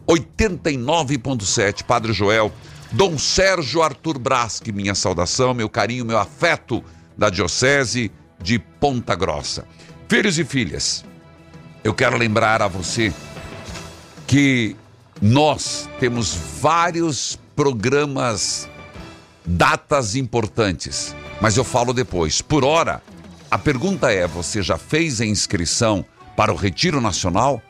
89.7, 0.08 1.84
Padre 1.84 2.14
Joel, 2.14 2.52
Dom 2.92 3.18
Sérgio 3.18 3.82
Arthur 3.82 4.18
Brasque, 4.18 4.72
minha 4.72 4.96
saudação, 4.96 5.54
meu 5.54 5.70
carinho, 5.70 6.06
meu 6.06 6.18
afeto 6.18 6.84
da 7.18 7.30
Diocese 7.30 8.12
de 8.42 8.58
Ponta 8.58 9.16
Grossa. 9.16 9.66
Filhos 10.08 10.40
e 10.40 10.46
filhas, 10.46 11.06
eu 11.84 11.94
quero 11.94 12.18
lembrar 12.18 12.62
a 12.62 12.68
você 12.68 13.14
que 14.26 14.76
nós 15.22 15.90
temos 16.00 16.34
vários 16.62 17.40
programas, 17.56 18.70
datas 19.46 20.16
importantes, 20.16 21.16
mas 21.42 21.58
eu 21.58 21.64
falo 21.64 21.94
depois. 21.94 22.42
Por 22.42 22.64
hora, 22.64 23.02
a 23.50 23.58
pergunta 23.58 24.12
é: 24.12 24.28
você 24.28 24.62
já 24.62 24.78
fez 24.78 25.22
a 25.22 25.26
inscrição 25.26 26.06
para 26.36 26.54
o 26.54 26.56
Retiro 26.56 27.02
Nacional? 27.02 27.62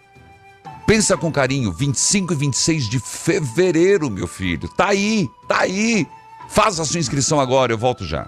Pensa 0.86 1.16
com 1.16 1.32
carinho, 1.32 1.72
25 1.72 2.34
e 2.34 2.36
26 2.36 2.90
de 2.90 3.00
fevereiro, 3.00 4.10
meu 4.10 4.28
filho. 4.28 4.68
Tá 4.70 4.88
aí, 4.88 5.30
tá 5.48 5.60
aí. 5.60 6.08
Faça 6.50 6.82
a 6.82 6.86
sua 6.86 7.00
inscrição 7.00 7.40
agora, 7.40 7.72
eu 7.72 7.78
volto 7.78 8.04
já. 8.04 8.28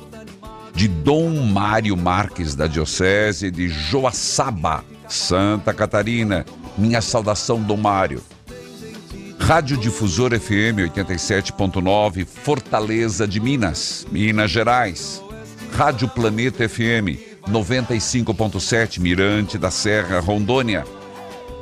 de 0.73 0.87
Dom 0.87 1.29
Mário 1.45 1.95
Marques, 1.97 2.55
da 2.55 2.67
Diocese 2.67 3.51
de 3.51 3.67
Joaçaba, 3.67 4.83
Santa 5.07 5.73
Catarina. 5.73 6.45
Minha 6.77 7.01
saudação, 7.01 7.61
Dom 7.61 7.77
Mário. 7.77 8.23
Rádio 9.39 9.75
Difusor 9.75 10.31
FM 10.39 10.87
87.9, 10.95 12.25
Fortaleza 12.25 13.27
de 13.27 13.39
Minas, 13.39 14.05
Minas 14.11 14.51
Gerais. 14.51 15.21
Rádio 15.73 16.07
Planeta 16.07 16.67
FM 16.67 17.19
95.7, 17.49 18.99
Mirante 18.99 19.57
da 19.57 19.71
Serra, 19.71 20.19
Rondônia. 20.19 20.85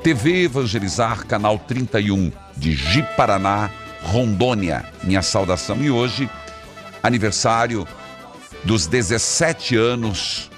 TV 0.03 0.43
Evangelizar, 0.43 1.25
canal 1.25 1.57
31, 1.57 2.31
de 2.55 2.73
Ji-Paraná, 2.73 3.69
Rondônia. 4.03 4.85
Minha 5.03 5.21
saudação. 5.21 5.77
E 5.81 5.89
hoje, 5.89 6.29
aniversário 7.01 7.87
dos 8.63 8.87
17 8.87 9.75
anos 9.75 10.49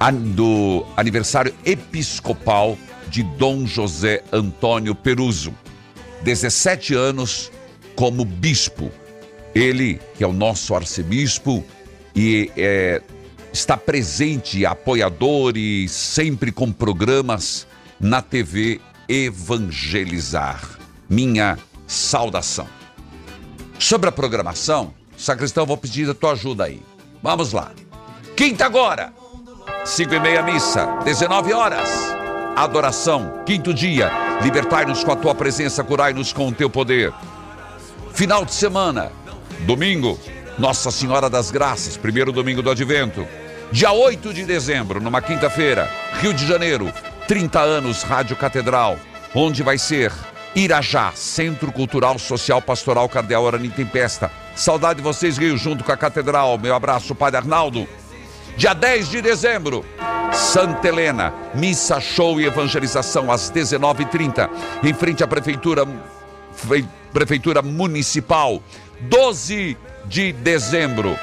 an- 0.00 0.12
do 0.34 0.84
aniversário 0.96 1.54
episcopal 1.64 2.76
de 3.08 3.22
Dom 3.22 3.66
José 3.66 4.22
Antônio 4.32 4.94
Peruso. 4.94 5.54
17 6.22 6.94
anos 6.94 7.50
como 7.94 8.24
bispo. 8.24 8.90
Ele, 9.54 10.00
que 10.16 10.24
é 10.24 10.26
o 10.26 10.32
nosso 10.32 10.74
arcebispo, 10.74 11.64
e 12.16 12.50
é, 12.56 13.00
está 13.52 13.76
presente, 13.76 14.66
apoiador 14.66 15.56
e 15.56 15.88
sempre 15.88 16.50
com 16.50 16.72
programas 16.72 17.66
na 18.00 18.20
TV 18.20 18.80
Evangelizar. 19.08 20.78
Minha 21.08 21.56
saudação. 21.86 22.66
Sobre 23.78 24.08
a 24.08 24.12
programação, 24.12 24.92
sacristão, 25.16 25.66
vou 25.66 25.76
pedir 25.76 26.08
a 26.08 26.14
tua 26.14 26.32
ajuda 26.32 26.64
aí. 26.64 26.80
Vamos 27.22 27.52
lá. 27.52 27.70
Quinta 28.36 28.66
agora, 28.66 29.12
5 29.84 30.14
e 30.14 30.20
meia 30.20 30.42
missa, 30.42 30.86
19 31.04 31.52
horas. 31.52 31.88
Adoração, 32.56 33.42
quinto 33.44 33.72
dia. 33.74 34.10
Libertai-nos 34.42 35.02
com 35.02 35.12
a 35.12 35.16
tua 35.16 35.34
presença, 35.34 35.82
curai-nos 35.82 36.32
com 36.32 36.48
o 36.48 36.52
teu 36.52 36.68
poder. 36.68 37.12
Final 38.12 38.44
de 38.44 38.52
semana, 38.54 39.10
domingo, 39.60 40.18
Nossa 40.58 40.90
Senhora 40.90 41.28
das 41.28 41.50
Graças, 41.50 41.96
primeiro 41.96 42.30
domingo 42.30 42.62
do 42.62 42.70
Advento. 42.70 43.26
Dia 43.72 43.90
8 43.92 44.32
de 44.32 44.44
dezembro, 44.44 45.00
numa 45.00 45.20
quinta-feira, 45.20 45.90
Rio 46.20 46.32
de 46.32 46.46
Janeiro, 46.46 46.92
30 47.26 47.60
anos, 47.60 48.02
Rádio 48.02 48.36
Catedral. 48.36 48.98
onde 49.34 49.64
vai 49.64 49.76
ser 49.76 50.12
Irajá, 50.54 51.12
Centro 51.16 51.72
Cultural 51.72 52.18
Social 52.18 52.62
Pastoral 52.62 53.08
Cardeal 53.08 53.46
Arani 53.46 53.70
Tempesta. 53.70 54.30
Saudade 54.54 54.98
de 54.98 55.02
vocês, 55.02 55.36
Rio, 55.36 55.56
junto 55.56 55.82
com 55.82 55.90
a 55.90 55.96
Catedral. 55.96 56.56
Meu 56.58 56.74
abraço, 56.74 57.14
Padre 57.14 57.38
Arnaldo. 57.38 57.88
Dia 58.56 58.72
10 58.72 59.10
de 59.10 59.20
dezembro, 59.20 59.84
Santa 60.32 60.86
Helena, 60.86 61.34
missa, 61.54 62.00
show 62.00 62.40
e 62.40 62.46
evangelização 62.46 63.32
às 63.32 63.50
19h30, 63.50 64.48
em 64.84 64.94
frente 64.94 65.24
à 65.24 65.26
Prefeitura, 65.26 65.84
Prefeitura 67.12 67.60
Municipal. 67.60 68.62
12 69.00 69.76
de 70.06 70.32
dezembro, 70.32 71.18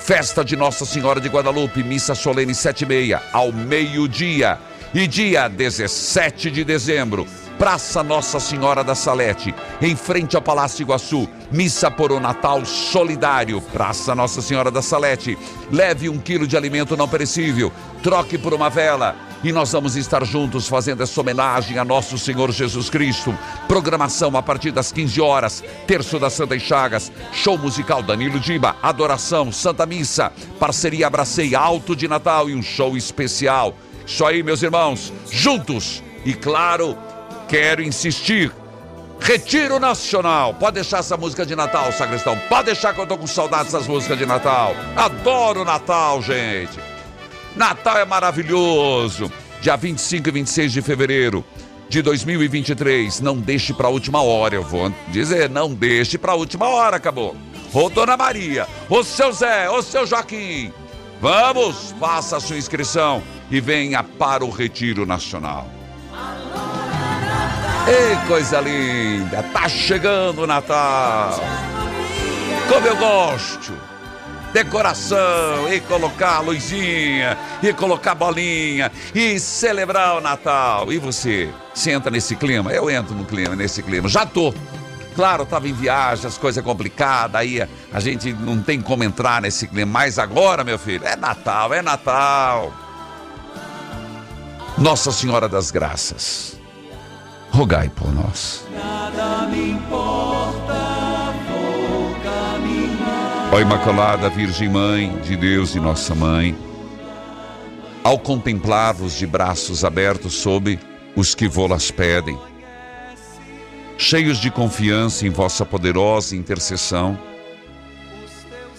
festa 0.00 0.44
de 0.44 0.56
Nossa 0.56 0.84
Senhora 0.84 1.20
de 1.20 1.28
Guadalupe, 1.28 1.84
missa 1.84 2.16
solene 2.16 2.52
7 2.52 2.82
e 2.82 2.86
meia, 2.86 3.22
ao 3.32 3.52
meio-dia. 3.52 4.58
E 4.92 5.06
dia 5.06 5.46
17 5.46 6.50
de 6.50 6.64
dezembro, 6.64 7.24
Praça 7.60 8.02
Nossa 8.02 8.40
Senhora 8.40 8.82
da 8.82 8.94
Salete, 8.94 9.54
em 9.82 9.94
frente 9.94 10.34
ao 10.34 10.40
Palácio 10.40 10.82
Iguaçu. 10.82 11.28
Missa 11.52 11.90
por 11.90 12.10
um 12.10 12.18
Natal 12.18 12.64
solidário. 12.64 13.60
Praça 13.60 14.14
Nossa 14.14 14.40
Senhora 14.40 14.70
da 14.70 14.80
Salete. 14.80 15.36
Leve 15.70 16.08
um 16.08 16.16
quilo 16.16 16.46
de 16.46 16.56
alimento 16.56 16.96
não 16.96 17.06
perecível. 17.06 17.70
Troque 18.02 18.38
por 18.38 18.54
uma 18.54 18.70
vela. 18.70 19.14
E 19.44 19.52
nós 19.52 19.72
vamos 19.72 19.94
estar 19.94 20.24
juntos 20.24 20.68
fazendo 20.68 21.02
essa 21.02 21.20
homenagem 21.20 21.76
a 21.76 21.84
nosso 21.84 22.16
Senhor 22.16 22.50
Jesus 22.50 22.88
Cristo. 22.88 23.36
Programação 23.68 24.34
a 24.38 24.42
partir 24.42 24.70
das 24.70 24.90
15 24.90 25.20
horas. 25.20 25.62
Terço 25.86 26.18
das 26.18 26.32
Santas 26.32 26.62
Chagas. 26.62 27.12
Show 27.30 27.58
musical 27.58 28.02
Danilo 28.02 28.40
Diba. 28.40 28.74
Adoração, 28.82 29.52
Santa 29.52 29.84
Missa. 29.84 30.32
Parceria 30.58 31.08
Abracei 31.08 31.54
Alto 31.54 31.94
de 31.94 32.08
Natal 32.08 32.48
e 32.48 32.54
um 32.54 32.62
show 32.62 32.96
especial. 32.96 33.76
Isso 34.06 34.24
aí, 34.24 34.42
meus 34.42 34.62
irmãos. 34.62 35.12
Juntos. 35.30 36.02
E 36.24 36.34
claro, 36.34 36.96
quero 37.50 37.82
insistir. 37.82 38.52
Retiro 39.18 39.80
Nacional. 39.80 40.54
Pode 40.54 40.76
deixar 40.76 40.98
essa 40.98 41.16
música 41.16 41.44
de 41.44 41.56
Natal, 41.56 41.92
sacristão. 41.92 42.38
Pode 42.48 42.66
deixar 42.66 42.94
que 42.94 43.00
eu 43.00 43.06
tô 43.06 43.18
com 43.18 43.26
saudades 43.26 43.72
dessas 43.72 43.88
músicas 43.88 44.16
de 44.16 44.24
Natal. 44.24 44.72
Adoro 44.96 45.64
Natal, 45.64 46.22
gente. 46.22 46.78
Natal 47.56 47.98
é 47.98 48.04
maravilhoso. 48.04 49.30
Dia 49.60 49.76
25 49.76 50.28
e 50.28 50.32
26 50.32 50.72
de 50.72 50.80
fevereiro 50.80 51.44
de 51.88 52.00
2023. 52.00 53.20
Não 53.20 53.36
deixe 53.36 53.74
para 53.74 53.88
a 53.88 53.90
última 53.90 54.22
hora, 54.22 54.54
eu 54.54 54.62
vou 54.62 54.94
dizer, 55.08 55.50
não 55.50 55.74
deixe 55.74 56.16
para 56.16 56.32
a 56.32 56.36
última 56.36 56.68
hora, 56.68 56.96
acabou. 56.96 57.36
Ô 57.74 57.90
Dona 57.90 58.16
Maria, 58.16 58.66
ô 58.88 59.02
seu 59.02 59.32
Zé, 59.32 59.68
ô 59.68 59.82
seu 59.82 60.06
Joaquim. 60.06 60.72
Vamos, 61.20 61.94
faça 62.00 62.36
a 62.36 62.40
sua 62.40 62.56
inscrição 62.56 63.22
e 63.50 63.60
venha 63.60 64.02
para 64.02 64.44
o 64.44 64.50
Retiro 64.50 65.04
Nacional. 65.04 65.79
Ei, 67.90 68.16
coisa 68.28 68.60
linda! 68.60 69.42
Tá 69.52 69.68
chegando 69.68 70.42
o 70.42 70.46
Natal! 70.46 71.40
Como 72.68 72.86
eu 72.86 72.96
gosto! 72.96 73.76
Decoração, 74.52 75.72
e 75.72 75.80
colocar 75.80 76.36
a 76.36 76.40
luzinha, 76.40 77.36
e 77.60 77.72
colocar 77.72 78.14
bolinha, 78.14 78.92
e 79.12 79.40
celebrar 79.40 80.18
o 80.18 80.20
Natal. 80.20 80.92
E 80.92 80.98
você, 80.98 81.52
se 81.74 81.90
entra 81.90 82.12
nesse 82.12 82.36
clima? 82.36 82.70
Eu 82.70 82.88
entro 82.88 83.12
no 83.12 83.24
clima, 83.24 83.56
nesse 83.56 83.82
clima. 83.82 84.08
Já 84.08 84.24
tô. 84.24 84.54
Claro, 85.16 85.42
estava 85.42 85.66
em 85.66 85.72
viagem, 85.72 86.26
as 86.26 86.38
coisas 86.38 86.62
complicadas, 86.62 87.40
aí 87.40 87.60
a 87.92 87.98
gente 87.98 88.32
não 88.32 88.62
tem 88.62 88.80
como 88.80 89.02
entrar 89.02 89.42
nesse 89.42 89.66
clima. 89.66 89.90
Mas 89.90 90.16
agora, 90.16 90.62
meu 90.62 90.78
filho, 90.78 91.04
é 91.04 91.16
Natal, 91.16 91.74
é 91.74 91.82
Natal. 91.82 92.72
Nossa 94.78 95.10
Senhora 95.10 95.48
das 95.48 95.72
Graças 95.72 96.59
rogai 97.50 97.88
por 97.88 98.12
nós. 98.12 98.64
Nada 98.72 99.46
me 99.48 99.72
importa, 99.72 101.34
vou 101.48 102.14
caminhar. 102.22 103.50
Ó 103.52 103.60
Imaculada 103.60 104.28
Virgem 104.28 104.68
Mãe 104.68 105.16
de 105.22 105.36
Deus 105.36 105.74
e 105.74 105.80
Nossa 105.80 106.14
Mãe, 106.14 106.56
ao 108.02 108.18
contemplar-vos 108.18 109.14
de 109.16 109.26
braços 109.26 109.84
abertos 109.84 110.34
sob 110.34 110.78
os 111.16 111.34
que 111.34 111.48
vô-las 111.48 111.90
pedem, 111.90 112.38
cheios 113.98 114.38
de 114.38 114.50
confiança 114.50 115.26
em 115.26 115.30
vossa 115.30 115.66
poderosa 115.66 116.36
intercessão, 116.36 117.18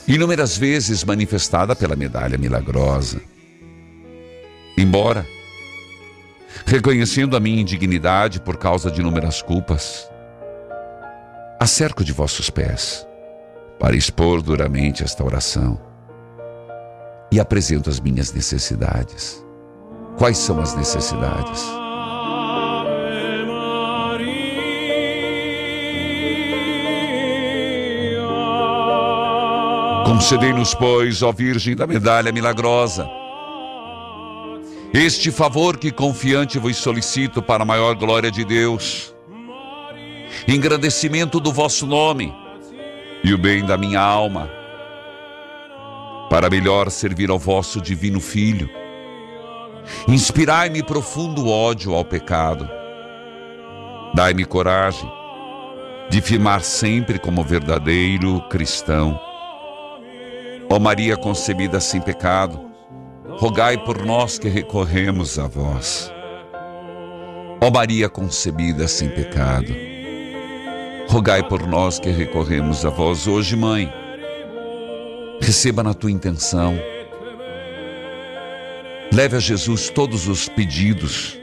inúmeras 0.07 0.57
vezes 0.57 1.03
manifestada 1.03 1.75
pela 1.75 1.95
medalha 1.95 2.37
milagrosa. 2.37 3.21
Embora 4.77 5.27
reconhecendo 6.65 7.35
a 7.35 7.39
minha 7.39 7.61
indignidade 7.61 8.39
por 8.39 8.57
causa 8.57 8.89
de 8.91 9.01
inúmeras 9.01 9.41
culpas. 9.41 10.09
Acerco 11.59 12.03
de 12.03 12.11
vossos 12.11 12.49
pés 12.49 13.07
para 13.79 13.95
expor 13.95 14.41
duramente 14.41 15.03
esta 15.03 15.23
oração 15.23 15.79
e 17.31 17.39
apresento 17.39 17.89
as 17.89 17.99
minhas 17.99 18.31
necessidades. 18.33 19.43
Quais 20.17 20.37
são 20.37 20.59
as 20.59 20.75
necessidades? 20.75 21.65
Concedei-nos, 30.05 30.75
pois, 30.75 31.23
ó 31.23 31.31
Virgem 31.31 31.75
da 31.75 31.87
Medalha 31.87 32.31
Milagrosa, 32.31 33.09
este 34.93 35.31
favor 35.31 35.77
que 35.77 35.89
confiante 35.89 36.59
vos 36.59 36.75
solicito 36.75 37.41
para 37.41 37.63
a 37.63 37.65
maior 37.65 37.95
glória 37.95 38.29
de 38.29 38.43
Deus, 38.43 39.15
engrandecimento 40.47 41.39
do 41.39 41.51
vosso 41.51 41.87
nome 41.87 42.33
e 43.23 43.33
o 43.33 43.37
bem 43.37 43.65
da 43.65 43.77
minha 43.77 44.01
alma, 44.01 44.49
para 46.29 46.49
melhor 46.49 46.89
servir 46.91 47.29
ao 47.29 47.39
vosso 47.39 47.79
divino 47.79 48.19
Filho. 48.19 48.69
Inspirai-me 50.07 50.83
profundo 50.83 51.47
ódio 51.47 51.93
ao 51.93 52.03
pecado. 52.05 52.69
Dai-me 54.13 54.45
coragem 54.45 55.09
de 56.09 56.21
firmar 56.21 56.61
sempre 56.61 57.17
como 57.17 57.43
verdadeiro 57.43 58.41
cristão. 58.49 59.19
Ó 60.69 60.79
Maria 60.79 61.15
concebida 61.15 61.79
sem 61.79 62.01
pecado, 62.01 62.70
rogai 63.37 63.77
por 63.77 64.05
nós 64.05 64.37
que 64.37 64.47
recorremos 64.47 65.39
a 65.39 65.47
vós. 65.47 66.11
Ó 67.61 67.69
Maria 67.69 68.09
concebida 68.09 68.87
sem 68.87 69.09
pecado, 69.09 69.73
rogai 71.07 71.47
por 71.47 71.65
nós 71.67 71.99
que 71.99 72.09
recorremos 72.09 72.85
a 72.85 72.89
vós 72.89 73.27
hoje, 73.27 73.55
Mãe. 73.55 73.91
Receba 75.41 75.83
na 75.83 75.93
tua 75.93 76.11
intenção. 76.11 76.77
Leve 79.13 79.37
a 79.37 79.39
Jesus 79.39 79.89
todos 79.89 80.27
os 80.27 80.47
pedidos. 80.47 81.37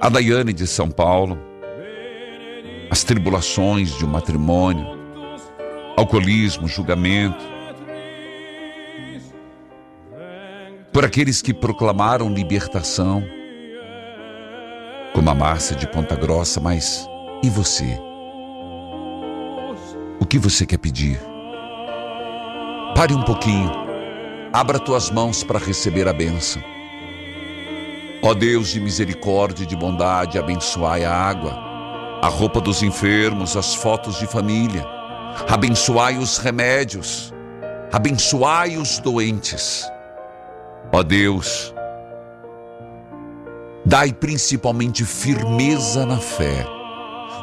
A 0.00 0.08
Daiane 0.08 0.52
de 0.52 0.66
São 0.66 0.90
Paulo, 0.90 1.38
as 2.90 3.04
tribulações 3.04 3.96
de 3.96 4.04
um 4.04 4.08
matrimônio, 4.08 4.98
alcoolismo, 5.96 6.66
julgamento, 6.66 7.59
por 11.00 11.06
aqueles 11.06 11.40
que 11.40 11.54
proclamaram 11.54 12.28
libertação, 12.28 13.24
como 15.14 15.30
a 15.30 15.34
Márcia 15.34 15.74
de 15.74 15.86
Ponta 15.86 16.14
Grossa, 16.14 16.60
mas 16.60 17.08
e 17.42 17.48
você? 17.48 17.98
O 20.20 20.26
que 20.26 20.38
você 20.38 20.66
quer 20.66 20.76
pedir? 20.76 21.18
Pare 22.94 23.14
um 23.14 23.22
pouquinho, 23.22 23.70
abra 24.52 24.78
tuas 24.78 25.10
mãos 25.10 25.42
para 25.42 25.58
receber 25.58 26.06
a 26.06 26.12
bênção. 26.12 26.62
Ó 28.22 28.34
Deus 28.34 28.68
de 28.68 28.78
misericórdia 28.78 29.64
e 29.64 29.66
de 29.66 29.74
bondade, 29.74 30.38
abençoai 30.38 31.02
a 31.02 31.14
água, 31.14 31.58
a 32.20 32.28
roupa 32.28 32.60
dos 32.60 32.82
enfermos, 32.82 33.56
as 33.56 33.74
fotos 33.74 34.18
de 34.18 34.26
família, 34.26 34.86
abençoai 35.48 36.18
os 36.18 36.36
remédios, 36.36 37.32
abençoai 37.90 38.76
os 38.76 38.98
doentes 38.98 39.90
Ó 40.92 41.04
Deus, 41.04 41.72
dai 43.84 44.12
principalmente 44.12 45.04
firmeza 45.04 46.04
na 46.04 46.18
fé, 46.18 46.66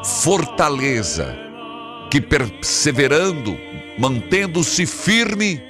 fortaleza, 0.04 1.34
que 2.10 2.20
perseverando, 2.20 3.56
mantendo-se 3.98 4.84
firme, 4.84 5.62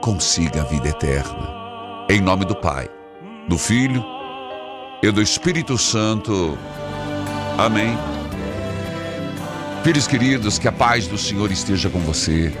consiga 0.00 0.62
a 0.62 0.64
vida 0.64 0.88
eterna. 0.88 2.06
Em 2.08 2.20
nome 2.20 2.44
do 2.44 2.56
Pai, 2.56 2.88
do 3.48 3.56
Filho 3.56 4.04
e 5.00 5.12
do 5.12 5.22
Espírito 5.22 5.78
Santo. 5.78 6.58
Amém. 7.56 7.96
Filhos 9.84 10.08
queridos, 10.08 10.58
que 10.58 10.66
a 10.66 10.72
paz 10.72 11.06
do 11.06 11.16
Senhor 11.16 11.52
esteja 11.52 11.88
com 11.88 12.00
você. 12.00 12.52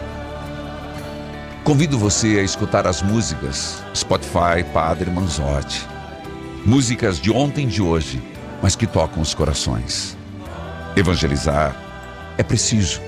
Convido 1.70 1.96
você 1.96 2.40
a 2.40 2.42
escutar 2.42 2.84
as 2.84 3.00
músicas 3.00 3.80
Spotify 3.94 4.64
Padre 4.74 5.08
Manzotti. 5.08 5.86
Músicas 6.66 7.20
de 7.20 7.30
ontem 7.30 7.64
e 7.64 7.68
de 7.68 7.80
hoje, 7.80 8.20
mas 8.60 8.74
que 8.74 8.88
tocam 8.88 9.22
os 9.22 9.34
corações. 9.34 10.18
Evangelizar 10.96 11.76
é 12.36 12.42
preciso, 12.42 13.00